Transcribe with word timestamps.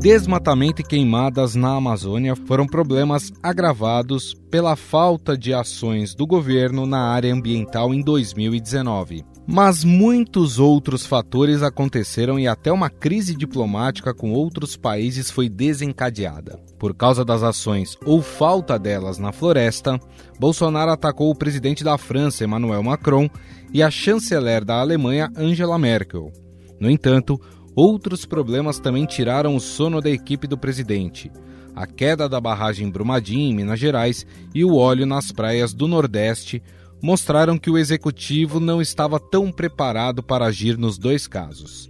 Desmatamento 0.00 0.80
e 0.80 0.84
queimadas 0.84 1.54
na 1.54 1.74
Amazônia 1.74 2.34
foram 2.34 2.66
problemas 2.66 3.30
agravados 3.42 4.32
pela 4.50 4.74
falta 4.74 5.36
de 5.36 5.52
ações 5.52 6.14
do 6.14 6.26
governo 6.26 6.86
na 6.86 7.10
área 7.10 7.30
ambiental 7.30 7.92
em 7.92 8.00
2019. 8.00 9.22
Mas 9.46 9.84
muitos 9.84 10.58
outros 10.58 11.04
fatores 11.04 11.62
aconteceram 11.62 12.38
e 12.38 12.48
até 12.48 12.72
uma 12.72 12.88
crise 12.88 13.36
diplomática 13.36 14.14
com 14.14 14.32
outros 14.32 14.74
países 14.74 15.30
foi 15.30 15.50
desencadeada. 15.50 16.58
Por 16.78 16.94
causa 16.94 17.22
das 17.22 17.42
ações 17.42 17.98
ou 18.02 18.22
falta 18.22 18.78
delas 18.78 19.18
na 19.18 19.32
floresta, 19.32 20.00
Bolsonaro 20.38 20.92
atacou 20.92 21.30
o 21.30 21.36
presidente 21.36 21.84
da 21.84 21.98
França, 21.98 22.42
Emmanuel 22.42 22.82
Macron, 22.82 23.28
e 23.70 23.82
a 23.82 23.90
chanceler 23.90 24.64
da 24.64 24.80
Alemanha, 24.80 25.30
Angela 25.36 25.78
Merkel. 25.78 26.32
No 26.80 26.88
entanto, 26.88 27.38
Outros 27.74 28.24
problemas 28.24 28.78
também 28.78 29.06
tiraram 29.06 29.54
o 29.54 29.60
sono 29.60 30.00
da 30.00 30.10
equipe 30.10 30.46
do 30.46 30.58
presidente. 30.58 31.30
A 31.74 31.86
queda 31.86 32.28
da 32.28 32.40
barragem 32.40 32.90
Brumadinho, 32.90 33.50
em 33.50 33.54
Minas 33.54 33.78
Gerais, 33.78 34.26
e 34.54 34.64
o 34.64 34.74
óleo 34.74 35.06
nas 35.06 35.30
praias 35.30 35.72
do 35.72 35.86
Nordeste 35.86 36.62
mostraram 37.02 37.56
que 37.58 37.70
o 37.70 37.78
executivo 37.78 38.60
não 38.60 38.82
estava 38.82 39.18
tão 39.18 39.50
preparado 39.50 40.22
para 40.22 40.46
agir 40.46 40.76
nos 40.76 40.98
dois 40.98 41.26
casos. 41.26 41.88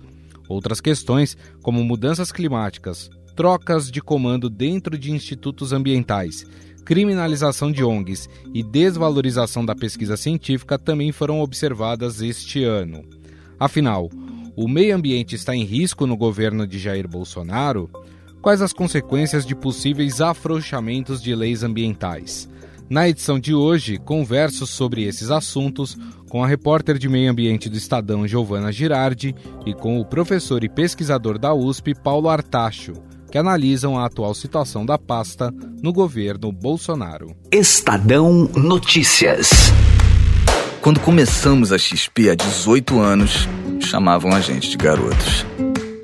Outras 0.49 0.81
questões, 0.81 1.37
como 1.63 1.83
mudanças 1.83 2.31
climáticas, 2.31 3.11
trocas 3.35 3.91
de 3.91 4.01
comando 4.01 4.51
dentro 4.51 4.99
de 4.99 5.11
institutos 5.11 5.73
ambientais, 5.73 6.45
criminalização 6.85 7.73
de 7.73 7.83
ONGs 7.83 8.29
e 8.53 8.63
desvalorização 8.63 9.65
da 9.65 9.75
pesquisa 9.75 10.17
científica 10.17 10.79
também 10.79 11.13
foram 11.13 11.41
observadas 11.41 12.21
este 12.21 12.65
ano. 12.65 13.05
Afinal, 13.59 14.11
o 14.57 14.69
meio 14.69 14.95
ambiente 14.95 15.35
está 15.35 15.55
em 15.55 15.65
risco 15.65 16.07
no 16.07 16.17
governo 16.17 16.67
de 16.67 16.79
Jair 16.79 17.09
Bolsonaro? 17.09 17.91
Quais 18.43 18.63
as 18.63 18.73
consequências 18.73 19.45
de 19.45 19.55
possíveis 19.55 20.21
afrouxamentos 20.21 21.23
de 21.23 21.35
leis 21.35 21.63
ambientais? 21.63 22.49
Na 22.89 23.09
edição 23.09 23.39
de 23.39 23.55
hoje, 23.55 23.99
converso 23.99 24.67
sobre 24.67 25.05
esses 25.05 25.31
assuntos 25.31 25.97
com 26.29 26.43
a 26.43 26.47
repórter 26.47 26.99
de 26.99 27.09
meio 27.09 27.31
ambiente 27.31 27.69
do 27.69 27.77
Estadão, 27.77 28.27
Giovana 28.27 28.73
Girardi, 28.73 29.35
e 29.65 29.73
com 29.73 30.01
o 30.01 30.05
professor 30.05 30.65
e 30.65 30.69
pesquisador 30.69 31.39
da 31.39 31.55
USP, 31.55 31.95
Paulo 31.95 32.29
Artacho, 32.29 32.95
que 33.31 33.39
analisam 33.39 33.99
a 33.99 34.07
atual 34.07 34.35
situação 34.35 34.85
da 34.85 34.99
pasta 34.99 35.55
no 35.83 35.93
governo 35.93 36.51
Bolsonaro. 36.51 37.37
Estadão 37.53 38.49
Notícias. 38.57 39.51
Quando 40.81 41.01
começamos 41.01 41.73
a 41.73 41.79
XP 41.79 42.31
há 42.31 42.35
18 42.35 42.99
anos, 42.99 43.47
chamavam 43.81 44.35
a 44.35 44.41
gente 44.41 44.71
de 44.71 44.79
garotos. 44.79 45.45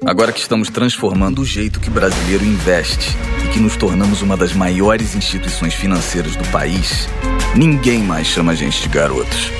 Agora 0.05 0.33
que 0.33 0.41
estamos 0.41 0.69
transformando 0.69 1.41
o 1.41 1.47
jeito 1.47 1.81
que 1.81 1.89
brasileiro 1.89 2.45
investe 2.45 3.17
e 3.43 3.49
que 3.49 3.59
nos 3.59 3.75
tornamos 3.75 4.21
uma 4.21 4.37
das 4.37 4.53
maiores 4.53 5.15
instituições 5.15 5.73
financeiras 5.73 6.37
do 6.37 6.45
país, 6.51 7.09
ninguém 7.55 8.03
mais 8.03 8.27
chama 8.27 8.53
a 8.53 8.55
gente 8.55 8.83
de 8.83 8.89
garotos. 8.91 9.51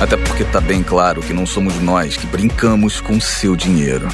Até 0.00 0.16
porque 0.16 0.42
está 0.42 0.60
bem 0.60 0.82
claro 0.82 1.22
que 1.22 1.32
não 1.32 1.46
somos 1.46 1.80
nós 1.80 2.16
que 2.16 2.26
brincamos 2.26 3.00
com 3.00 3.20
seu 3.20 3.54
dinheiro. 3.54 4.08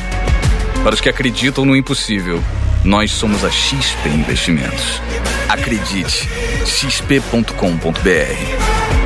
Para 0.84 0.94
os 0.94 1.00
que 1.00 1.08
acreditam 1.08 1.64
no 1.64 1.75
impossível, 1.75 2.38
nós 2.84 3.12
somos 3.12 3.47
a 3.47 3.50
XP 3.50 4.11
Investimentos. 4.11 5.00
Acredite, 5.48 6.28
xp.com.br. 6.66 9.00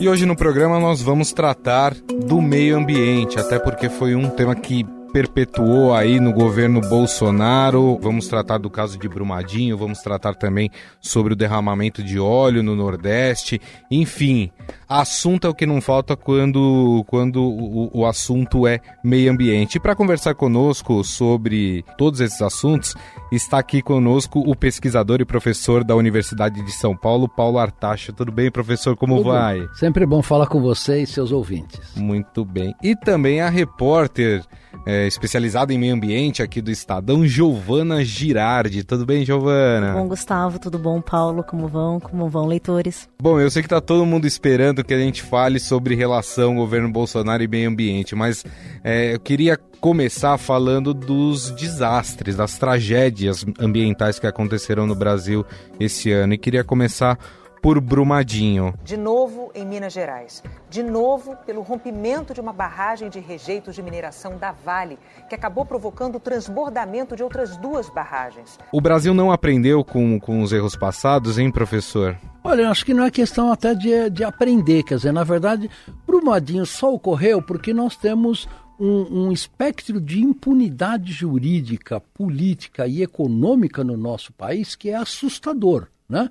E 0.00 0.08
hoje 0.08 0.24
no 0.24 0.36
programa 0.36 0.78
nós 0.78 1.02
vamos 1.02 1.32
tratar 1.32 1.92
do 1.92 2.40
meio 2.40 2.76
ambiente, 2.76 3.38
até 3.38 3.58
porque 3.58 3.88
foi 3.88 4.14
um 4.14 4.30
tema 4.30 4.54
que 4.54 4.86
perpetuou 5.12 5.94
aí 5.94 6.20
no 6.20 6.32
governo 6.32 6.80
Bolsonaro. 6.80 7.98
Vamos 8.00 8.28
tratar 8.28 8.58
do 8.58 8.70
caso 8.70 8.98
de 8.98 9.08
Brumadinho, 9.08 9.76
vamos 9.76 10.00
tratar 10.00 10.34
também 10.34 10.70
sobre 11.00 11.32
o 11.32 11.36
derramamento 11.36 12.02
de 12.02 12.18
óleo 12.18 12.62
no 12.62 12.76
Nordeste. 12.76 13.60
Enfim, 13.90 14.50
assunto 14.88 15.46
é 15.46 15.50
o 15.50 15.54
que 15.54 15.66
não 15.66 15.80
falta 15.80 16.16
quando, 16.16 17.04
quando 17.06 17.42
o, 17.42 17.90
o 18.00 18.06
assunto 18.06 18.66
é 18.66 18.80
meio 19.02 19.30
ambiente. 19.30 19.76
E 19.76 19.80
para 19.80 19.94
conversar 19.94 20.34
conosco 20.34 21.02
sobre 21.04 21.84
todos 21.96 22.20
esses 22.20 22.40
assuntos, 22.42 22.94
está 23.32 23.58
aqui 23.58 23.82
conosco 23.82 24.40
o 24.40 24.54
pesquisador 24.54 25.20
e 25.20 25.24
professor 25.24 25.84
da 25.84 25.96
Universidade 25.96 26.62
de 26.62 26.72
São 26.72 26.96
Paulo, 26.96 27.28
Paulo 27.28 27.58
Artacho. 27.58 28.12
Tudo 28.12 28.32
bem, 28.32 28.50
professor? 28.50 28.96
Como 28.96 29.16
Tudo 29.18 29.30
vai? 29.30 29.66
Sempre 29.74 30.06
bom 30.06 30.22
falar 30.22 30.46
com 30.46 30.60
você 30.60 31.02
e 31.02 31.06
seus 31.06 31.32
ouvintes. 31.32 31.94
Muito 31.96 32.44
bem. 32.44 32.74
E 32.82 32.94
também 32.96 33.40
a 33.40 33.48
repórter 33.48 34.44
é, 34.86 34.97
especializada 35.06 35.72
em 35.72 35.78
meio 35.78 35.94
ambiente 35.94 36.42
aqui 36.42 36.60
do 36.60 36.70
Estadão, 36.70 37.26
Giovana 37.26 38.04
Girardi. 38.04 38.84
Tudo 38.84 39.06
bem, 39.06 39.24
Giovana? 39.24 39.92
Bom, 39.92 40.08
Gustavo, 40.08 40.58
tudo 40.58 40.78
bom? 40.78 41.00
Paulo, 41.00 41.44
como 41.44 41.68
vão? 41.68 42.00
Como 42.00 42.28
vão, 42.28 42.46
leitores? 42.46 43.08
Bom, 43.20 43.40
eu 43.40 43.50
sei 43.50 43.62
que 43.62 43.68
tá 43.68 43.80
todo 43.80 44.04
mundo 44.04 44.26
esperando 44.26 44.82
que 44.82 44.94
a 44.94 44.98
gente 44.98 45.22
fale 45.22 45.60
sobre 45.60 45.94
relação 45.94 46.56
governo 46.56 46.90
Bolsonaro 46.90 47.42
e 47.42 47.48
meio 47.48 47.68
ambiente, 47.68 48.14
mas 48.14 48.44
é, 48.82 49.14
eu 49.14 49.20
queria 49.20 49.58
começar 49.80 50.36
falando 50.38 50.92
dos 50.92 51.50
desastres, 51.52 52.36
das 52.36 52.58
tragédias 52.58 53.44
ambientais 53.60 54.18
que 54.18 54.26
aconteceram 54.26 54.86
no 54.86 54.94
Brasil 54.94 55.44
esse 55.78 56.10
ano. 56.10 56.34
E 56.34 56.38
queria 56.38 56.64
começar 56.64 57.18
por 57.62 57.80
Brumadinho. 57.80 58.74
De 58.84 58.96
novo 58.96 59.37
em 59.58 59.66
Minas 59.66 59.92
Gerais. 59.92 60.42
De 60.70 60.82
novo 60.82 61.36
pelo 61.44 61.62
rompimento 61.62 62.32
de 62.32 62.40
uma 62.40 62.52
barragem 62.52 63.10
de 63.10 63.18
rejeitos 63.20 63.74
de 63.74 63.82
mineração 63.82 64.36
da 64.38 64.52
Vale, 64.52 64.98
que 65.28 65.34
acabou 65.34 65.64
provocando 65.64 66.16
o 66.16 66.20
transbordamento 66.20 67.16
de 67.16 67.22
outras 67.22 67.56
duas 67.56 67.90
barragens. 67.90 68.58
O 68.72 68.80
Brasil 68.80 69.12
não 69.12 69.32
aprendeu 69.32 69.84
com, 69.84 70.18
com 70.20 70.42
os 70.42 70.52
erros 70.52 70.76
passados, 70.76 71.38
hein, 71.38 71.50
professor? 71.50 72.16
Olha, 72.42 72.62
eu 72.62 72.70
acho 72.70 72.84
que 72.84 72.94
não 72.94 73.04
é 73.04 73.10
questão 73.10 73.52
até 73.52 73.74
de, 73.74 74.08
de 74.10 74.24
aprender, 74.24 74.82
quer 74.82 74.96
dizer, 74.96 75.12
na 75.12 75.24
verdade, 75.24 75.68
Brumadinho 76.06 76.64
só 76.64 76.94
ocorreu 76.94 77.42
porque 77.42 77.74
nós 77.74 77.96
temos 77.96 78.48
um, 78.78 79.26
um, 79.26 79.32
espectro 79.32 80.00
de 80.00 80.20
impunidade 80.20 81.12
jurídica, 81.12 82.00
política 82.00 82.86
e 82.86 83.02
econômica 83.02 83.82
no 83.82 83.96
nosso 83.96 84.32
país 84.32 84.76
que 84.76 84.90
é 84.90 84.94
assustador, 84.94 85.88
né? 86.08 86.30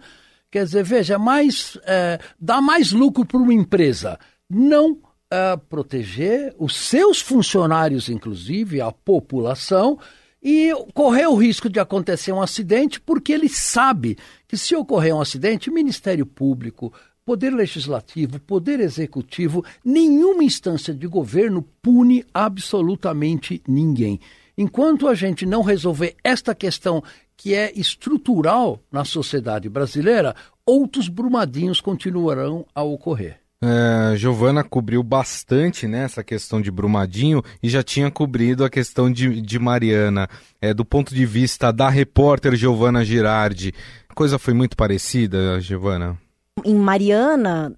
Quer 0.51 0.65
dizer, 0.65 0.83
veja, 0.83 1.19
mais, 1.19 1.77
é, 1.83 2.19
dá 2.39 2.61
mais 2.61 2.91
lucro 2.91 3.25
para 3.25 3.37
uma 3.37 3.53
empresa 3.53 4.17
não 4.49 4.97
é, 5.29 5.57
proteger 5.57 6.55
os 6.57 6.75
seus 6.75 7.19
funcionários, 7.19 8.07
inclusive, 8.07 8.79
a 8.79 8.91
população, 8.91 9.99
e 10.41 10.71
correr 10.93 11.27
o 11.27 11.35
risco 11.35 11.69
de 11.69 11.79
acontecer 11.79 12.31
um 12.31 12.41
acidente, 12.41 13.01
porque 13.01 13.33
ele 13.33 13.49
sabe 13.49 14.17
que 14.47 14.55
se 14.55 14.73
ocorrer 14.75 15.13
um 15.13 15.19
acidente, 15.19 15.69
Ministério 15.69 16.25
Público, 16.25 16.93
Poder 17.25 17.49
Legislativo, 17.49 18.39
Poder 18.39 18.79
Executivo, 18.79 19.65
nenhuma 19.83 20.45
instância 20.45 20.93
de 20.93 21.05
governo 21.07 21.61
pune 21.81 22.23
absolutamente 22.33 23.61
ninguém. 23.67 24.21
Enquanto 24.57 25.09
a 25.09 25.13
gente 25.13 25.45
não 25.45 25.61
resolver 25.61 26.15
esta 26.23 26.55
questão 26.55 27.03
que 27.37 27.53
é 27.53 27.71
estrutural 27.75 28.81
na 28.91 29.05
sociedade 29.05 29.69
brasileira, 29.69 30.35
outros 30.65 31.07
brumadinhos 31.07 31.79
continuarão 31.79 32.65
a 32.73 32.81
ocorrer. 32.81 33.39
É, 33.59 34.15
Giovana 34.15 34.63
cobriu 34.63 35.01
bastante 35.01 35.87
né, 35.87 36.03
essa 36.03 36.23
questão 36.23 36.61
de 36.61 36.69
Brumadinho 36.69 37.43
e 37.61 37.69
já 37.69 37.81
tinha 37.81 38.11
cobrido 38.11 38.63
a 38.63 38.69
questão 38.69 39.11
de, 39.11 39.41
de 39.41 39.57
Mariana. 39.57 40.27
É, 40.61 40.73
do 40.73 40.85
ponto 40.85 41.13
de 41.13 41.25
vista 41.25 41.71
da 41.71 41.89
repórter 41.89 42.55
Giovana 42.55 43.03
Girardi, 43.03 43.73
a 44.09 44.13
coisa 44.13 44.37
foi 44.37 44.53
muito 44.53 44.75
parecida, 44.75 45.59
Giovana? 45.59 46.19
Em 46.63 46.75
Mariana, 46.75 47.73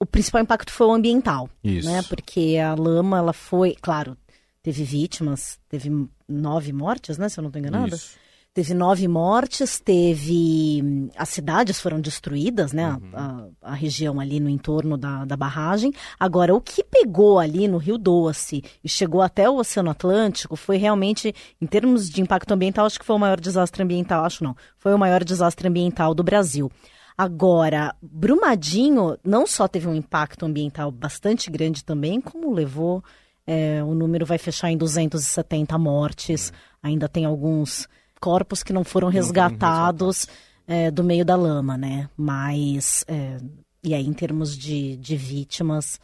o 0.00 0.06
principal 0.06 0.42
impacto 0.42 0.72
foi 0.72 0.88
o 0.88 0.92
ambiental. 0.92 1.48
Isso. 1.62 1.88
Né, 1.88 2.02
porque 2.08 2.58
a 2.58 2.74
lama, 2.74 3.18
ela 3.18 3.32
foi, 3.32 3.76
claro, 3.80 4.16
teve 4.60 4.82
vítimas, 4.82 5.58
teve 5.68 5.90
nove 6.28 6.72
mortes, 6.72 7.16
né, 7.16 7.28
se 7.28 7.38
eu 7.38 7.42
não 7.42 7.48
estou 7.48 7.60
enganada. 7.60 7.94
Isso. 7.94 8.22
Teve 8.54 8.74
nove 8.74 9.08
mortes, 9.08 9.80
teve. 9.80 11.08
As 11.16 11.30
cidades 11.30 11.80
foram 11.80 11.98
destruídas, 11.98 12.70
né? 12.70 12.98
Uhum. 13.00 13.10
A, 13.14 13.70
a, 13.70 13.74
região 13.74 14.20
ali 14.20 14.38
no 14.38 14.50
entorno 14.50 14.98
da, 14.98 15.24
da 15.24 15.34
barragem. 15.38 15.90
Agora, 16.20 16.54
o 16.54 16.60
que 16.60 16.84
pegou 16.84 17.38
ali 17.38 17.66
no 17.66 17.78
Rio 17.78 17.96
Doce 17.96 18.62
e 18.84 18.88
chegou 18.90 19.22
até 19.22 19.48
o 19.48 19.56
Oceano 19.56 19.88
Atlântico 19.88 20.54
foi 20.54 20.76
realmente, 20.76 21.34
em 21.62 21.66
termos 21.66 22.10
de 22.10 22.20
impacto 22.20 22.52
ambiental, 22.52 22.84
acho 22.84 23.00
que 23.00 23.06
foi 23.06 23.16
o 23.16 23.18
maior 23.18 23.40
desastre 23.40 23.82
ambiental. 23.82 24.22
Acho 24.22 24.44
não. 24.44 24.54
Foi 24.76 24.92
o 24.92 24.98
maior 24.98 25.24
desastre 25.24 25.66
ambiental 25.66 26.14
do 26.14 26.22
Brasil. 26.22 26.70
Agora, 27.16 27.94
Brumadinho 28.02 29.16
não 29.24 29.46
só 29.46 29.66
teve 29.66 29.88
um 29.88 29.94
impacto 29.94 30.44
ambiental 30.44 30.90
bastante 30.90 31.50
grande 31.50 31.82
também, 31.82 32.20
como 32.20 32.52
levou. 32.52 33.02
É, 33.46 33.82
o 33.82 33.94
número 33.94 34.26
vai 34.26 34.36
fechar 34.36 34.70
em 34.70 34.76
270 34.76 35.78
mortes. 35.78 36.50
Uhum. 36.50 36.90
Ainda 36.90 37.08
tem 37.08 37.24
alguns 37.24 37.88
corpos 38.22 38.62
que 38.62 38.72
não 38.72 38.84
foram 38.84 39.08
resgatados 39.08 40.28
é, 40.64 40.92
do 40.92 41.02
meio 41.02 41.24
da 41.24 41.34
lama, 41.34 41.76
né? 41.76 42.08
Mas 42.16 43.04
é, 43.08 43.40
E 43.82 43.92
aí, 43.94 44.06
em 44.06 44.12
termos 44.12 44.56
de, 44.56 44.96
de 44.96 45.16
vítimas, 45.16 46.00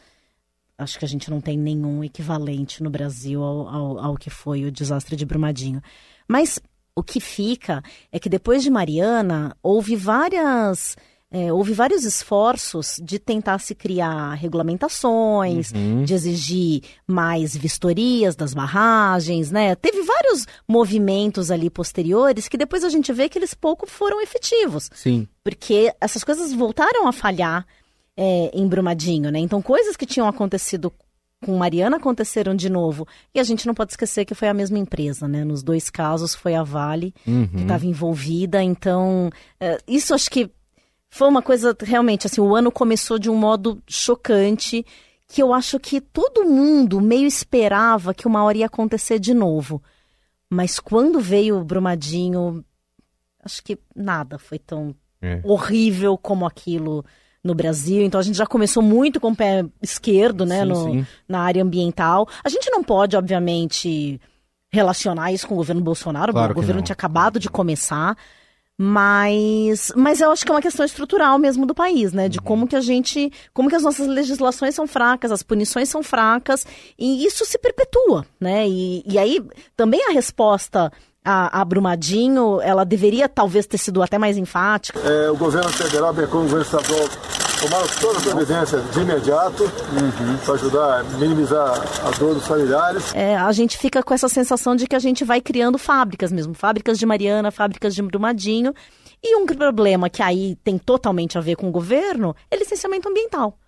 acho 0.77 0.99
que 0.99 1.05
a 1.05 1.09
gente 1.09 1.31
não 1.31 1.41
tem 1.41 1.57
nenhum 1.57 2.03
equivalente 2.03 2.83
no 2.83 2.91
Brasil 2.91 3.41
ao, 3.41 3.69
ao, 3.69 3.99
ao 3.99 4.17
que 4.17 4.31
foi 4.31 4.65
o 4.65 4.73
desastre 4.73 5.15
de 5.15 5.25
Brumadinho. 5.25 5.81
Mas 6.27 6.61
o 6.97 7.05
que 7.05 7.21
fica 7.21 7.85
é 8.11 8.19
que 8.19 8.29
depois 8.29 8.65
de 8.65 8.71
Mariana, 8.71 9.57
houve 9.63 9.95
várias 9.95 10.97
é, 11.31 11.53
houve 11.53 11.75
vários 11.75 12.05
esforços 12.05 12.99
de 13.03 13.19
tentar 13.19 13.59
se 13.59 13.75
criar 13.75 14.33
regulamentações, 14.33 15.71
uhum. 15.73 16.03
de 16.03 16.15
exigir 16.15 16.83
mais 17.07 17.55
vistorias 17.55 18.35
das 18.35 18.55
barragens, 18.55 19.51
né? 19.51 19.75
Teve 19.75 20.03
vários 20.03 20.47
movimentos 20.67 21.51
ali 21.51 21.69
posteriores 21.69 22.49
que 22.49 22.57
depois 22.57 22.83
a 22.83 22.89
gente 22.89 23.13
vê 23.13 23.29
que 23.29 23.39
eles 23.39 23.53
pouco 23.53 23.87
foram 23.87 24.23
efetivos. 24.23 24.91
Sim. 24.95 25.29
Porque 25.45 25.93
essas 26.01 26.25
coisas 26.25 26.53
voltaram 26.53 27.07
a 27.07 27.13
falhar 27.13 27.67
é, 28.17 28.51
em 28.55 28.67
Brumadinho, 28.67 29.31
né? 29.31 29.39
Então, 29.39 29.61
coisas 29.61 29.97
que 29.97 30.07
tinham 30.07 30.27
acontecido 30.27 30.91
com 31.45 31.57
Mariana 31.57 31.99
aconteceram 31.99 32.55
de 32.55 32.69
novo. 32.69 33.07
E 33.35 33.39
a 33.39 33.45
gente 33.45 33.67
não 33.67 33.75
pode 33.75 33.93
esquecer 33.93 34.25
que 34.25 34.35
foi 34.35 34.49
a 34.49 34.55
mesma 34.55 34.79
empresa, 34.79 35.29
né? 35.29 35.45
Nos 35.45 35.63
dois 35.63 35.91
casos 35.91 36.35
foi 36.35 36.55
a 36.55 36.63
Vale 36.63 37.15
uhum. 37.27 37.47
que 37.49 37.63
estava 37.63 37.87
envolvida. 37.87 38.63
Então, 38.63 39.31
é, 39.61 39.79
isso 39.87 40.15
acho 40.15 40.31
que 40.31 40.51
foi 41.11 41.29
uma 41.29 41.43
coisa 41.43 41.77
realmente 41.81 42.27
assim, 42.27 42.41
o 42.41 42.55
ano 42.55 42.71
começou 42.71 43.19
de 43.19 43.31
um 43.31 43.35
modo 43.35 43.83
chocante 43.89 44.85
que 45.27 45.43
eu 45.43 45.53
acho 45.53 45.79
que 45.79 46.01
todo 46.01 46.45
mundo 46.45 47.01
meio 47.01 47.27
esperava 47.27 48.15
que 48.15 48.27
uma 48.27 48.43
hora 48.43 48.59
ia 48.59 48.67
acontecer 48.67 49.19
de 49.19 49.35
novo. 49.35 49.83
Mas 50.51 50.81
quando 50.81 51.21
veio 51.21 51.59
o 51.59 51.65
Brumadinho, 51.65 52.65
acho 53.45 53.63
que 53.63 53.79
nada 53.95 54.39
foi 54.39 54.59
tão 54.59 54.95
é. 55.21 55.41
horrível 55.45 56.17
como 56.17 56.47
aquilo 56.47 57.05
no 57.45 57.55
Brasil. 57.55 58.03
Então 58.03 58.19
a 58.19 58.23
gente 58.23 58.37
já 58.37 58.47
começou 58.47 58.83
muito 58.83 59.21
com 59.21 59.31
o 59.31 59.37
pé 59.37 59.67
esquerdo, 59.83 60.47
né, 60.47 60.63
sim, 60.63 60.69
no, 60.69 60.85
sim. 60.85 61.07
na 61.29 61.41
área 61.41 61.63
ambiental. 61.63 62.27
A 62.43 62.49
gente 62.49 62.71
não 62.71 62.83
pode, 62.83 63.15
obviamente, 63.15 64.19
relacionar 64.71 65.33
isso 65.33 65.47
com 65.47 65.55
o 65.55 65.59
governo 65.59 65.83
Bolsonaro, 65.83 66.33
claro 66.33 66.53
o 66.53 66.55
governo 66.55 66.83
tinha 66.83 66.95
acabado 66.95 67.39
de 67.39 67.51
começar. 67.51 68.17
Mas, 68.81 69.93
mas 69.97 70.21
eu 70.21 70.31
acho 70.31 70.45
que 70.45 70.53
é 70.53 70.55
uma 70.55 70.63
questão 70.63 70.87
estrutural 70.87 71.37
mesmo 71.37 71.67
do 71.67 71.75
país, 71.75 72.13
né? 72.13 72.29
De 72.29 72.39
uhum. 72.39 72.45
como 72.45 72.69
que 72.69 72.77
a 72.77 72.81
gente, 72.81 73.33
como 73.53 73.69
que 73.69 73.75
as 73.75 73.83
nossas 73.83 74.07
legislações 74.07 74.73
são 74.73 74.87
fracas, 74.87 75.33
as 75.33 75.43
punições 75.43 75.89
são 75.89 76.01
fracas, 76.01 76.65
e 76.97 77.27
isso 77.27 77.45
se 77.45 77.59
perpetua, 77.59 78.25
né? 78.39 78.69
E, 78.69 79.03
e 79.05 79.19
aí 79.19 79.45
também 79.77 80.01
a 80.09 80.13
resposta 80.13 80.93
a, 81.25 81.61
a 81.61 81.65
Brumadinho, 81.65 82.61
ela 82.61 82.85
deveria 82.85 83.29
talvez 83.29 83.67
ter 83.67 83.79
sido 83.79 84.01
até 84.01 84.17
mais 84.17 84.37
enfática. 84.37 85.01
É, 85.01 85.29
o 85.29 85.37
governo 85.37 85.71
federal, 85.71 86.13
bem 86.15 86.29
como 86.29 86.45
o 86.45 86.49
governo 86.49 86.65
estadual, 86.65 87.09
tomaram 87.61 87.87
todas 88.01 88.19
as 88.19 88.33
providências 88.33 88.91
de 88.91 89.01
imediato 89.01 89.65
uhum. 89.65 90.39
para 90.45 90.55
ajudar 90.55 91.01
a 91.01 91.03
minimizar 91.19 92.07
a 92.07 92.11
dor 92.19 92.35
dos 92.35 92.47
familiares. 92.47 93.15
É, 93.15 93.37
a 93.37 93.51
gente 93.53 93.77
fica 93.77 94.03
com 94.03 94.15
essa 94.15 94.29
sensação 94.29 94.77
de 94.77 94.87
que 94.87 94.95
a 94.95 94.99
gente 94.99 95.25
vai 95.25 95.41
criando 95.41 95.79
fábricas 95.79 96.31
mesmo, 96.31 96.55
fábricas 96.55 96.99
de 96.99 97.07
Mariana, 97.07 97.51
fábricas 97.51 97.95
de 97.95 98.03
Brumadinho. 98.03 98.73
E 99.23 99.37
um 99.37 99.47
problema 99.47 100.09
que 100.09 100.23
aí 100.23 100.57
tem 100.63 100.79
totalmente 100.79 101.37
a 101.37 101.41
ver 101.41 101.57
com 101.57 101.69
o 101.69 101.73
governo 101.73 102.35
é 102.51 102.57
licenciamento 102.57 103.09
ambiental. 103.09 103.59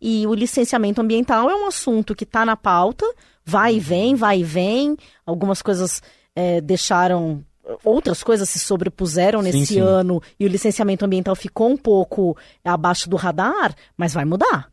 E 0.00 0.26
o 0.26 0.34
licenciamento 0.34 1.00
ambiental 1.00 1.50
é 1.50 1.54
um 1.54 1.66
assunto 1.66 2.14
que 2.14 2.24
está 2.24 2.44
na 2.44 2.56
pauta, 2.56 3.06
vai 3.44 3.76
e 3.76 3.80
vem, 3.80 4.14
vai 4.14 4.40
e 4.40 4.44
vem. 4.44 4.96
Algumas 5.24 5.62
coisas 5.62 6.02
é, 6.34 6.60
deixaram 6.60 7.44
outras 7.84 8.22
coisas 8.22 8.48
se 8.48 8.58
sobrepuseram 8.58 9.42
nesse 9.42 9.66
sim, 9.66 9.74
sim. 9.74 9.80
ano 9.80 10.22
e 10.38 10.46
o 10.46 10.48
licenciamento 10.48 11.04
ambiental 11.04 11.34
ficou 11.34 11.68
um 11.68 11.76
pouco 11.76 12.36
abaixo 12.64 13.08
do 13.08 13.16
radar, 13.16 13.74
mas 13.96 14.14
vai 14.14 14.24
mudar. 14.24 14.68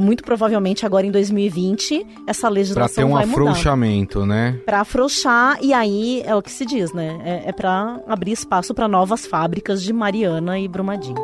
Muito 0.00 0.22
provavelmente 0.22 0.86
agora 0.86 1.04
em 1.04 1.10
2020 1.10 2.06
essa 2.26 2.48
legislação 2.48 3.10
vai 3.10 3.26
mudar. 3.26 3.26
Para 3.26 3.26
ter 3.26 3.40
um 3.40 3.48
afrouxamento, 3.48 4.24
né? 4.24 4.60
Para 4.64 4.80
afrouxar 4.80 5.58
e 5.60 5.72
aí 5.72 6.22
é 6.24 6.34
o 6.36 6.40
que 6.40 6.52
se 6.52 6.64
diz, 6.64 6.92
né? 6.92 7.20
É, 7.24 7.48
é 7.48 7.52
para 7.52 8.00
abrir 8.06 8.32
espaço 8.32 8.72
para 8.74 8.86
novas 8.86 9.26
fábricas 9.26 9.82
de 9.82 9.92
Mariana 9.92 10.58
e 10.58 10.68
Brumadinho. 10.68 11.20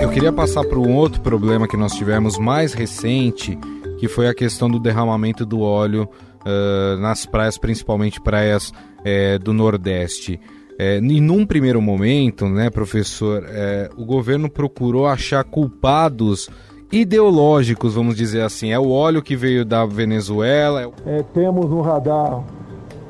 Eu 0.00 0.10
queria 0.10 0.32
passar 0.32 0.64
para 0.64 0.78
um 0.78 0.94
outro 0.94 1.20
problema 1.20 1.66
que 1.66 1.76
nós 1.76 1.92
tivemos 1.94 2.38
mais 2.38 2.72
recente, 2.72 3.58
que 3.98 4.06
foi 4.06 4.28
a 4.28 4.34
questão 4.34 4.70
do 4.70 4.78
derramamento 4.78 5.44
do 5.44 5.60
óleo 5.60 6.08
uh, 6.44 7.00
nas 7.00 7.26
praias, 7.26 7.58
principalmente 7.58 8.20
praias 8.20 8.70
uh, 8.70 9.38
do 9.42 9.52
Nordeste. 9.52 10.40
É, 10.78 10.98
e 10.98 11.20
num 11.20 11.46
primeiro 11.46 11.80
momento, 11.80 12.48
né, 12.48 12.68
professor, 12.68 13.44
é, 13.46 13.88
o 13.96 14.04
governo 14.04 14.50
procurou 14.50 15.06
achar 15.06 15.44
culpados 15.44 16.50
ideológicos, 16.90 17.94
vamos 17.94 18.16
dizer 18.16 18.42
assim. 18.42 18.72
É 18.72 18.78
o 18.78 18.90
óleo 18.90 19.22
que 19.22 19.36
veio 19.36 19.64
da 19.64 19.86
Venezuela. 19.86 20.90
É, 21.06 21.22
temos 21.32 21.70
no 21.70 21.80
radar 21.80 22.42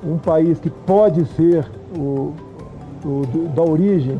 um 0.02 0.19
país 0.19 0.60
que 0.60 0.69
pode 0.69 1.25
ser 1.34 1.66
o, 1.96 2.34
o 3.04 3.26
da 3.54 3.62
origem 3.62 4.19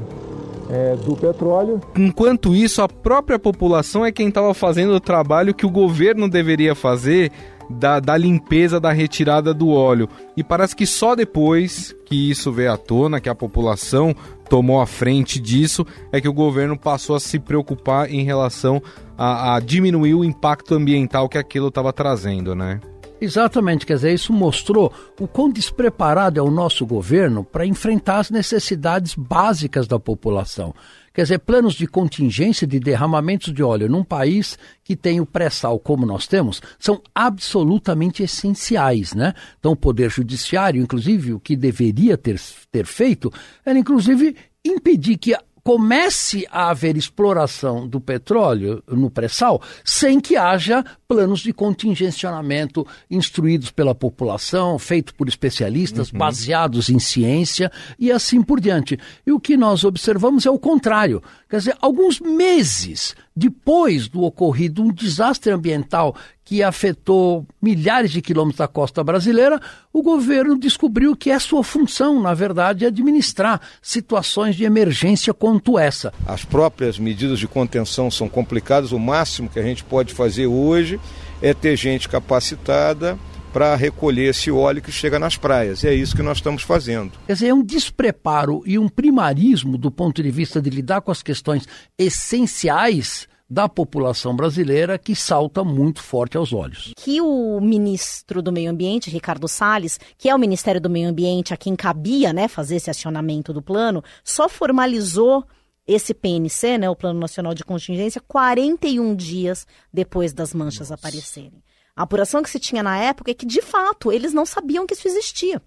é, 0.71 0.97
do 0.97 1.15
petróleo. 1.15 1.81
Enquanto 1.97 2.55
isso, 2.55 2.81
a 2.83 2.89
própria 2.89 3.39
população 3.39 4.05
é 4.05 4.13
quem 4.13 4.29
estava 4.29 4.55
fazendo 4.55 4.95
o 4.95 5.01
trabalho 5.01 5.55
que 5.55 5.67
o 5.67 5.71
governo 5.71 6.29
deveria 6.29 6.75
fazer 6.75 7.31
da, 7.69 8.01
da, 8.01 8.17
limpeza, 8.17 8.81
da 8.81 8.93
retirada 8.93 9.55
do 9.55 9.71
óleo. 9.71 10.09
E 10.37 10.43
parece 10.43 10.75
que 10.75 10.87
só 10.87 11.15
depois 11.15 11.95
que 12.07 12.31
isso 12.31 12.53
veio 12.53 12.73
à 12.73 12.77
tona, 12.77 13.21
que 13.21 13.29
a 13.29 13.35
população 13.35 14.15
tomou 14.49 14.81
a 14.81 14.87
frente 14.87 15.41
disso, 15.41 15.87
é 16.13 16.21
que 16.21 16.29
o 16.29 16.33
governo 16.33 16.79
passou 16.79 17.17
a 17.17 17.21
se 17.21 17.39
preocupar 17.39 18.13
em 18.13 18.23
relação 18.23 18.83
a, 19.17 19.57
a 19.57 19.61
diminuir 19.61 20.15
o 20.15 20.25
impacto 20.25 20.75
ambiental 20.75 21.29
que 21.29 21.39
aquilo 21.39 21.69
estava 21.69 21.93
trazendo, 21.93 22.55
né? 22.55 22.81
Exatamente, 23.21 23.87
quer 23.87 23.95
dizer, 23.95 24.13
isso 24.13 24.33
mostrou 24.33 24.93
o 25.21 25.27
quão 25.27 25.49
despreparado 25.49 26.39
é 26.39 26.43
o 26.43 26.51
nosso 26.51 26.85
governo 26.85 27.45
para 27.45 27.65
enfrentar 27.65 28.19
as 28.19 28.31
necessidades 28.31 29.15
básicas 29.15 29.87
da 29.87 29.99
população. 29.99 30.75
Quer 31.15 31.23
dizer, 31.23 31.39
planos 31.39 31.75
de 31.75 31.87
contingência 31.87 32.67
de 32.67 32.81
derramamentos 32.81 33.55
de 33.55 33.63
óleo 33.63 33.89
num 33.89 34.03
país 34.03 34.59
que 34.83 34.97
tem 34.97 35.21
o 35.21 35.27
pré-sal 35.27 35.79
como 35.79 36.05
nós 36.05 36.27
temos, 36.27 36.61
são 36.77 37.01
absolutamente 37.15 38.23
essenciais, 38.23 39.15
né? 39.15 39.33
Então 39.61 39.73
o 39.73 39.77
Poder 39.77 40.11
Judiciário, 40.11 40.83
inclusive, 40.83 41.33
o 41.33 41.39
que 41.39 41.55
deveria 41.55 42.19
ter, 42.19 42.41
ter 42.71 42.85
feito, 42.85 43.33
era 43.65 43.79
inclusive 43.79 44.35
impedir 44.65 45.17
que 45.17 45.37
comece 45.65 46.47
a 46.51 46.69
haver 46.69 46.95
exploração 46.95 47.89
do 47.89 47.99
petróleo 47.99 48.85
no 48.87 49.11
pré-sal 49.11 49.63
sem 49.83 50.21
que 50.21 50.37
haja 50.37 50.85
planos 51.09 51.41
de 51.41 51.55
contingenciamento 51.55 52.87
instruídos 53.11 53.71
pela 53.71 53.95
população, 53.95 54.79
feitos 54.79 55.15
por 55.15 55.27
especialistas, 55.27 56.13
uhum. 56.13 56.19
baseados 56.19 56.91
em 56.91 56.99
ciência 56.99 57.73
e 57.99 58.13
assim 58.13 58.43
por 58.43 58.61
diante. 58.61 58.99
E 59.27 59.33
o 59.33 59.41
que 59.41 59.57
nós 59.57 59.85
observamos 59.85 60.45
é 60.45 60.51
o 60.51 60.59
contrário. 60.59 61.23
Quer 61.49 61.57
dizer, 61.57 61.77
alguns 61.81 62.21
meses 62.21 63.15
depois 63.35 64.07
do 64.09 64.23
ocorrido 64.23 64.83
um 64.83 64.93
desastre 64.93 65.51
ambiental 65.51 66.15
que 66.45 66.63
afetou 66.63 67.47
milhares 67.61 68.11
de 68.11 68.21
quilômetros 68.21 68.59
da 68.59 68.69
costa 68.69 69.03
brasileira, 69.03 69.61
o 69.93 70.03
governo 70.03 70.59
descobriu 70.59 71.17
que 71.17 71.31
é 71.31 71.39
sua 71.39 71.65
função, 71.65 72.21
na 72.21 72.35
verdade, 72.35 72.85
administrar 72.85 73.61
situações 73.81 74.55
de 74.55 74.65
emergência 74.65 75.33
quanto 75.33 75.79
essa. 75.79 76.13
As 76.27 76.45
próprias 76.45 76.99
medidas 76.99 77.39
de 77.39 77.49
contenção 77.49 78.11
são 78.11 78.29
complicadas, 78.29 78.93
o 78.93 78.99
máximo 78.99 79.49
que 79.49 79.59
a 79.59 79.63
gente 79.63 79.83
pode 79.83 80.13
fazer 80.13 80.47
hoje 80.47 81.01
é 81.41 81.55
ter 81.55 81.77
gente 81.77 82.09
capacitada 82.09 83.19
para 83.53 83.77
recolher 83.77 84.31
esse 84.31 84.51
óleo 84.51 84.83
que 84.83 84.91
chega 84.91 85.17
nas 85.17 85.37
praias. 85.37 85.85
E 85.85 85.89
é 85.89 85.95
isso 85.95 86.17
que 86.17 86.23
nós 86.23 86.39
estamos 86.39 86.63
fazendo. 86.63 87.13
Quer 87.25 87.35
dizer, 87.35 87.47
é 87.47 87.55
um 87.55 87.63
despreparo 87.63 88.65
e 88.67 88.77
um 88.79 88.89
primarismo 88.89 89.79
do 89.79 89.93
ponto 89.93 90.21
de 90.21 90.31
vista 90.31 90.61
de 90.61 90.69
lidar 90.71 91.01
com 91.03 91.13
as 91.13 91.23
questões 91.23 91.67
essenciais 91.97 93.29
da 93.55 93.69
população 93.69 94.35
brasileira 94.35 94.99
que 94.99 95.15
salta 95.15 95.63
muito 95.63 96.03
forte 96.03 96.37
aos 96.37 96.53
olhos. 96.53 96.93
Que 96.97 97.21
o 97.21 97.61
ministro 97.61 98.43
do 98.43 98.51
Meio 98.51 98.69
Ambiente, 98.69 99.09
Ricardo 99.09 99.47
Salles, 99.47 100.01
que 100.19 100.29
é 100.29 100.35
o 100.35 100.39
Ministério 100.39 100.81
do 100.81 100.91
Meio 100.91 101.09
Ambiente 101.09 101.55
a 101.55 101.57
quem 101.57 101.77
cabia 101.77 102.33
né, 102.33 102.49
fazer 102.49 102.77
esse 102.77 102.91
acionamento 102.91 103.53
do 103.53 103.63
plano, 103.63 104.03
só 104.25 104.49
formalizou 104.49 105.45
esse 105.87 106.13
PNC, 106.13 106.79
né, 106.79 106.91
o 106.91 106.97
Plano 106.97 107.21
Nacional 107.21 107.55
de 107.55 107.63
Contingência, 107.63 108.21
41 108.27 109.15
dias 109.15 109.69
depois 109.93 110.33
das 110.33 110.53
manchas 110.53 110.91
Nossa. 110.91 110.95
aparecerem. 110.95 111.63
A 111.95 112.03
apuração 112.03 112.43
que 112.43 112.51
se 112.51 112.59
tinha 112.59 112.83
na 112.83 112.99
época 112.99 113.31
é 113.31 113.35
que, 113.35 113.47
de 113.47 113.63
fato, 113.63 114.11
eles 114.11 114.35
não 114.35 114.45
sabiam 114.45 114.85
que 114.85 114.95
isso 114.95 115.07
existia 115.07 115.63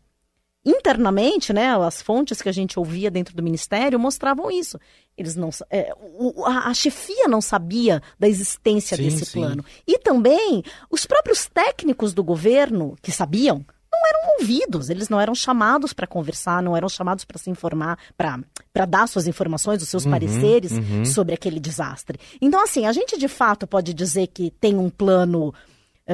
internamente, 0.68 1.54
né, 1.54 1.76
as 1.78 2.02
fontes 2.02 2.42
que 2.42 2.50
a 2.50 2.52
gente 2.52 2.78
ouvia 2.78 3.10
dentro 3.10 3.34
do 3.34 3.42
ministério 3.42 3.98
mostravam 3.98 4.52
isso. 4.52 4.78
Eles 5.18 5.36
não, 5.36 5.50
é, 5.72 5.94
o, 5.98 6.46
a, 6.46 6.68
a, 6.68 6.74
chefia 6.74 7.28
não 7.28 7.42
sabia 7.42 8.02
da 8.20 8.28
existência 8.28 8.98
sim, 8.98 9.04
desse 9.04 9.26
sim. 9.26 9.40
plano. 9.40 9.64
E 9.88 9.98
também 9.98 10.62
os 10.92 11.06
próprios 11.06 11.48
técnicos 11.48 12.14
do 12.14 12.24
governo 12.24 12.96
que 13.02 13.12
sabiam 13.12 13.66
não 13.92 14.06
eram 14.06 14.36
ouvidos, 14.40 14.90
eles 14.90 15.10
não 15.10 15.20
eram 15.20 15.34
chamados 15.34 15.94
para 15.94 16.06
conversar, 16.06 16.62
não 16.62 16.76
eram 16.76 16.90
chamados 16.90 17.24
para 17.24 17.38
se 17.38 17.50
informar, 17.50 17.98
para 18.16 18.86
dar 18.86 19.08
suas 19.08 19.26
informações, 19.26 19.82
os 19.82 19.90
seus 19.90 20.06
uhum, 20.06 20.12
pareceres 20.12 20.74
uhum. 20.74 21.06
sobre 21.06 21.34
aquele 21.34 21.60
desastre. 21.60 22.20
Então, 22.42 22.62
assim, 22.62 22.86
a 22.86 22.92
gente 22.92 23.18
de 23.18 23.28
fato 23.28 23.66
pode 23.66 23.94
dizer 23.94 24.28
que 24.28 24.52
tem 24.52 24.78
um 24.78 24.90
plano 24.90 25.54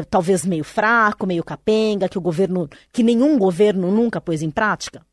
talvez 0.02 0.46
meio 0.46 0.64
fraco, 0.64 1.28
meio 1.28 1.44
capenga, 1.44 2.10
que 2.10 2.18
o 2.18 2.22
governo, 2.22 2.70
que 2.92 3.04
nenhum 3.04 3.38
governo 3.38 3.92
nunca 3.92 4.20
pôs 4.20 4.42
em 4.42 4.50
prática? 4.50 5.06